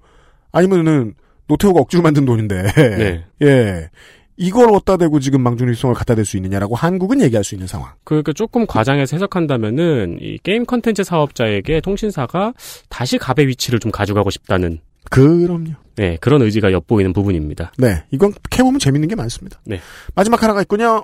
[0.51, 1.13] 아니면은
[1.47, 3.25] 노태우가 억지로 만든 돈인데, 네.
[3.43, 3.89] 예.
[4.35, 7.93] 이걸 어디다 대고 지금 망중일성을 갖다 댈 수 있느냐라고 한국은 얘기할 수 있는 상황.
[8.03, 12.53] 그러니까 조금 과장해서 해석한다면은, 이 게임 컨텐츠 사업자에게 통신사가
[12.89, 14.79] 다시 갑의 위치를 좀 가져가고 싶다는,
[15.09, 15.71] 그럼요.
[15.95, 17.71] 네, 그런 의지가 엿보이는 부분입니다.
[17.77, 18.03] 네.
[18.11, 19.59] 이건 캐보면 재밌는 게 많습니다.
[19.65, 19.79] 네.
[20.15, 21.03] 마지막 하나가 있군요.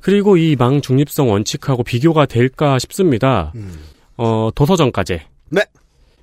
[0.00, 3.52] 그리고 이 망 중립성 원칙하고 비교가 될까 싶습니다.
[4.16, 5.22] 어, 도서정가제.
[5.50, 5.62] 네.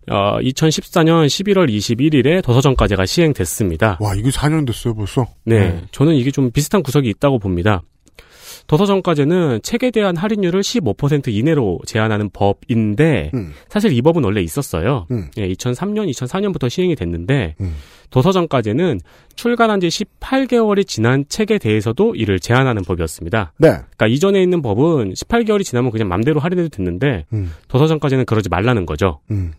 [0.09, 3.97] 어, 2014년 11월 21일에 도서정가제가 시행됐습니다.
[4.01, 5.25] 와, 이게 4년 됐어요, 벌써?
[5.45, 7.81] 네, 저는 이게 좀 비슷한 구석이 있다고 봅니다.
[8.67, 13.53] 도서정가제는 책에 대한 할인율을 15% 이내로 제한하는 법인데 음.
[13.69, 15.05] 사실 이 법은 원래 있었어요.
[15.11, 15.29] 음.
[15.37, 17.55] 예, 2003년, 2004년부터 시행이 됐는데
[18.09, 18.99] 도서정가제는
[19.35, 23.53] 출간한 지 18개월이 지난 책에 대해서도 이를 제한하는 법이었습니다.
[23.57, 23.67] 네.
[23.69, 27.51] 그러니까 이전에 있는 법은 18개월이 지나면 그냥 맘대로 할인해도 됐는데 음.
[27.67, 29.19] 도서정가제는 그러지 말라는 거죠.
[29.31, 29.53] 음.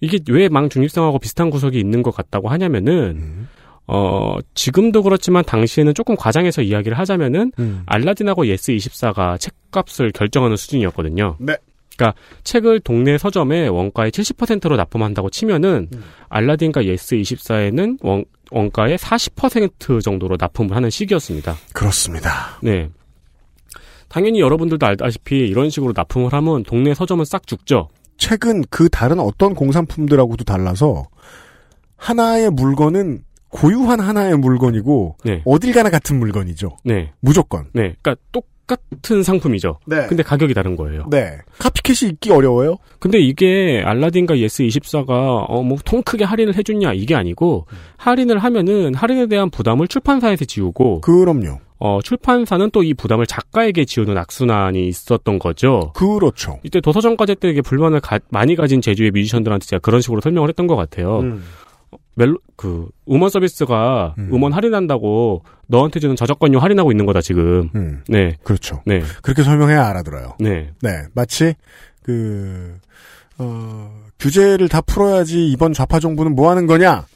[0.00, 3.48] 이게 왜 망 중립성하고 비슷한 구석이 있는 것 같다고 하냐면은 음.
[3.88, 7.82] 어 지금도 그렇지만 당시에는 조금 과장해서 이야기를 하자면은 음.
[7.86, 11.36] 알라딘하고 예스24가 책값을 결정하는 수준이었거든요.
[11.40, 11.56] 네.
[11.96, 16.04] 그러니까 책을 동네 서점에 원가의 70%로 납품한다고 치면은 음.
[16.28, 21.56] 알라딘과 예스24에는 원, 원가의 40% 정도로 납품을 하는 시기였습니다.
[21.72, 22.58] 그렇습니다.
[22.62, 22.88] 네.
[24.08, 27.88] 당연히 여러분들도 알다시피 이런 식으로 납품을 하면 동네 서점은 싹 죽죠.
[28.16, 31.08] 책은 그 다른 어떤 공산품들하고도 달라서
[31.96, 35.42] 하나의 물건은 고유한 하나의 물건이고 네.
[35.44, 36.76] 어딜 가나 같은 물건이죠.
[36.84, 37.12] 네.
[37.20, 37.66] 무조건.
[37.72, 37.94] 네.
[38.02, 39.78] 그러니까 똑같은 상품이죠.
[39.86, 40.06] 네.
[40.06, 41.06] 근데 가격이 다른 거예요.
[41.10, 41.38] 네.
[41.58, 42.76] copycat이 있기 어려워요.
[43.00, 49.26] 근데 이게 알라딘과 예스24가 어 뭐 통 크게 할인을 해줬냐 이게 아니고 할인을 하면은 할인에
[49.26, 51.58] 대한 부담을 출판사에서 지우고 그럼요.
[51.80, 55.92] 어 출판사는 또 이 부담을 작가에게 지우는 악순환이 있었던 거죠.
[55.94, 56.58] 그렇죠.
[56.64, 60.66] 이때 도서정가제 때 이게 불만을 가- 많이 가진 제주의 뮤지션들한테 제가 그런 식으로 설명을 했던
[60.66, 61.20] 것 같아요.
[61.20, 61.44] 음.
[62.18, 64.42] 멜로 그 음원 서비스가 음.
[64.42, 67.70] 원 할인한다고 너한테 주는 저작권료 할인하고 있는 거다 지금.
[67.76, 68.02] 음.
[68.08, 68.36] 네.
[68.42, 68.82] 그렇죠.
[68.84, 69.02] 네.
[69.22, 70.36] 그렇게 설명해야 알아들어요.
[70.40, 70.72] 네.
[70.82, 71.04] 네.
[71.14, 71.54] 마치
[72.02, 72.76] 그
[73.38, 77.06] 어, 규제를 다 풀어야지 이번 좌파 정부는 뭐 하는 거냐?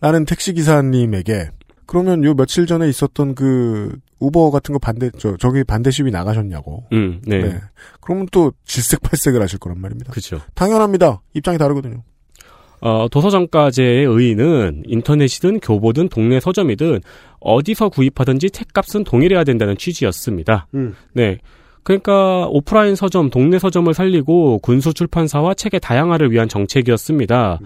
[0.00, 1.50] 라는 택시 기사님에게
[1.86, 6.84] 그러면 요 며칠 전에 있었던 그 우버 같은 거 반대 저 저기 반대 시위 나가셨냐고.
[6.92, 7.20] 음.
[7.24, 7.60] 네.
[8.00, 10.10] 그러면 또 질색팔색을 하실 거란 말입니다.
[10.10, 10.40] 그렇죠.
[10.54, 11.22] 당연합니다.
[11.34, 12.02] 입장이 다르거든요.
[12.80, 17.00] 어, 도서정가제의 의의는 인터넷이든 교보든 동네 서점이든
[17.40, 20.66] 어디서 구입하든지 책값은 동일해야 된다는 취지였습니다.
[20.74, 20.94] 음.
[21.12, 21.38] 네.
[21.82, 27.60] 그러니까 오프라인 서점, 동네 서점을 살리고 군수 출판사와 책의 다양화를 위한 정책이었습니다.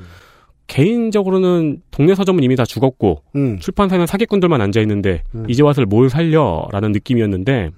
[0.69, 3.59] 개인적으로는 동네 서점은 이미 다 죽었고 음.
[3.59, 5.45] 출판사는 사기꾼들만 앉아 있는데 음.
[5.49, 7.71] 이제 와서 뭘 살려라는 느낌이었는데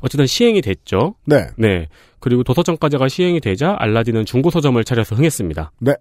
[0.00, 1.14] 어쨌든 시행이 됐죠.
[1.24, 1.46] 네.
[1.56, 1.88] 네.
[2.26, 5.70] 그리고 도서정가제가 시행이 되자 알라딘은 중고 서점을 차려서 흥했습니다.
[5.78, 5.94] 네.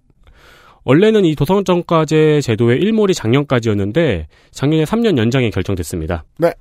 [0.83, 6.25] 원래는 이 도서정가제 제도의 일몰이 작년까지였는데 작년에 3년 연장이 결정됐습니다.
[6.39, 6.51] 네.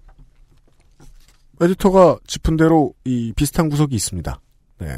[1.62, 4.38] 에디터가 짚은 대로 이 비슷한 구석이 있습니다.
[4.80, 4.88] 네.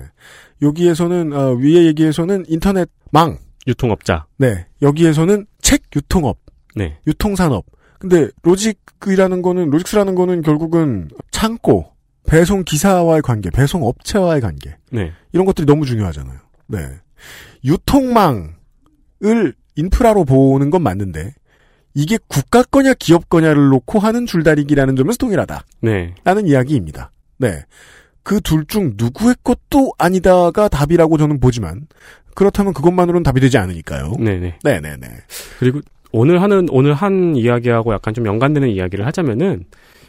[0.61, 3.39] 여기에서는 어, 위에 얘기에서는 인터넷 망
[3.69, 4.27] 유통업자.
[4.37, 4.67] 네.
[4.83, 6.39] 여기에서는 책 유통업.
[6.75, 6.99] 네.
[7.07, 7.67] 유통산업.
[8.01, 11.93] 근데 로직이라는 거는 로직스라는 거는 결국은 창고,
[12.27, 14.77] 배송 기사와의 관계, 배송 업체와의 관계.
[14.91, 15.13] 네.
[15.33, 16.39] 이런 것들이 너무 중요하잖아요.
[16.69, 16.79] 네.
[17.65, 21.35] 유통망을 인프라로 보는 건 맞는데
[21.95, 25.65] 이게 국가 거냐 기업 거냐를 놓고 하는 줄다리기라는 점에서 동일하다.
[25.83, 26.15] 네.
[26.25, 27.11] 라는 이야기입니다.
[27.39, 27.65] 네.
[28.23, 31.87] 그 둘 중 누구의 것도 아니다가 답이라고 저는 보지만
[32.35, 34.13] 그렇다면 그것만으로는 답이 되지 않으니까요.
[34.19, 34.59] 네네.
[34.65, 35.07] 네네네.
[35.61, 35.81] 그리고
[36.13, 39.65] 오늘 하는 오늘 한 이야기하고 약간 좀 연관되는 이야기를 하자면은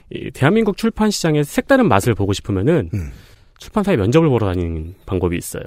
[0.10, 3.12] 이 대한민국 출판 시장의 색다른 맛을 보고 싶으면은 음.
[3.58, 5.64] 출판사에 면접을 보러 다니는 방법이 있어요.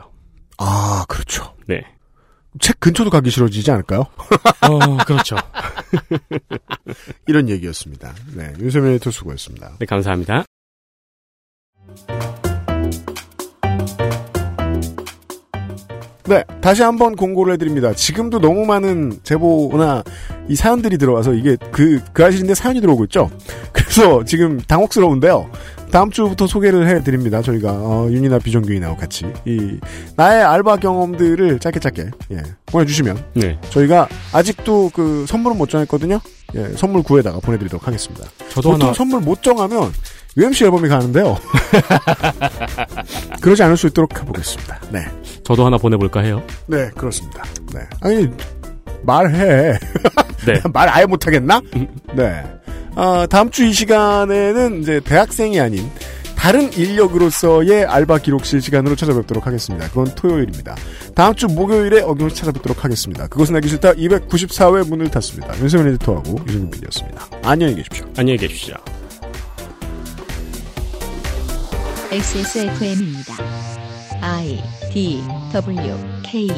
[0.59, 1.55] 아, 그렇죠.
[1.67, 1.83] 네.
[2.59, 4.01] 책 근처도 가기 싫어지지 않을까요?
[4.69, 5.37] 어, 그렇죠.
[7.29, 8.15] 이런 얘기였습니다.
[8.35, 9.77] 네, 윤세민 에디터 수고했습니다.
[9.79, 10.45] 네, 감사합니다.
[16.31, 17.93] 네, 다시 한번 공고를 해드립니다.
[17.93, 20.05] 지금도 너무 많은 제보나
[20.49, 23.29] 이 사연들이 들어와서 이게 그, 그 아실인데 사연이 들어오고 있죠?
[23.75, 25.51] 그래서 지금 당혹스러운데요.
[25.91, 27.43] 다음 주부터 소개를 해드립니다.
[27.43, 29.27] 저희가, 어, 윤이나 비정규인하고 같이.
[29.45, 29.81] 이,
[30.15, 33.25] 나의 알바 경험들을 짧게 짧게, 예, 보내주시면.
[33.35, 33.59] 네.
[33.71, 36.21] 저희가 아직도 그 선물은 못 정했거든요?
[36.55, 38.25] 예, 선물 구에다가 보내드리도록 하겠습니다.
[38.51, 39.93] 저도 보통 하나- 선물 못 정하면
[40.37, 41.37] UMC 앨범이 가는데요.
[43.41, 44.81] 그러지 않을 수 있도록 해보겠습니다.
[44.91, 45.01] 네.
[45.45, 46.43] 저도 하나 보내볼까 해요.
[46.67, 47.43] 네, 그렇습니다.
[47.75, 47.81] 네.
[48.01, 48.29] 아니,
[49.03, 49.79] 말해.
[50.47, 50.61] 네.
[50.73, 51.61] 말 아예 못하겠나?
[52.15, 52.43] 네.
[52.97, 55.89] 아, 다음 주 이 시간에는 이제 대학생이 아닌
[56.37, 59.89] 다른 인력으로서의 알바 기록실 시간으로 찾아뵙도록 하겠습니다.
[59.89, 60.75] 그건 토요일입니다.
[61.15, 63.27] 다음 주 목요일에 어김없이 찾아뵙도록 하겠습니다.
[63.29, 65.59] 그것은 알기 싫다 294회 문을 탔습니다.
[65.61, 67.27] 윤세민 에디터하고 유승민 PD였습니다.
[67.43, 68.07] 안녕히 계십시오.
[68.17, 68.75] 안녕히 계십시오.
[72.13, 73.37] XSFM입니다.
[74.21, 74.61] I
[74.93, 76.49] D W K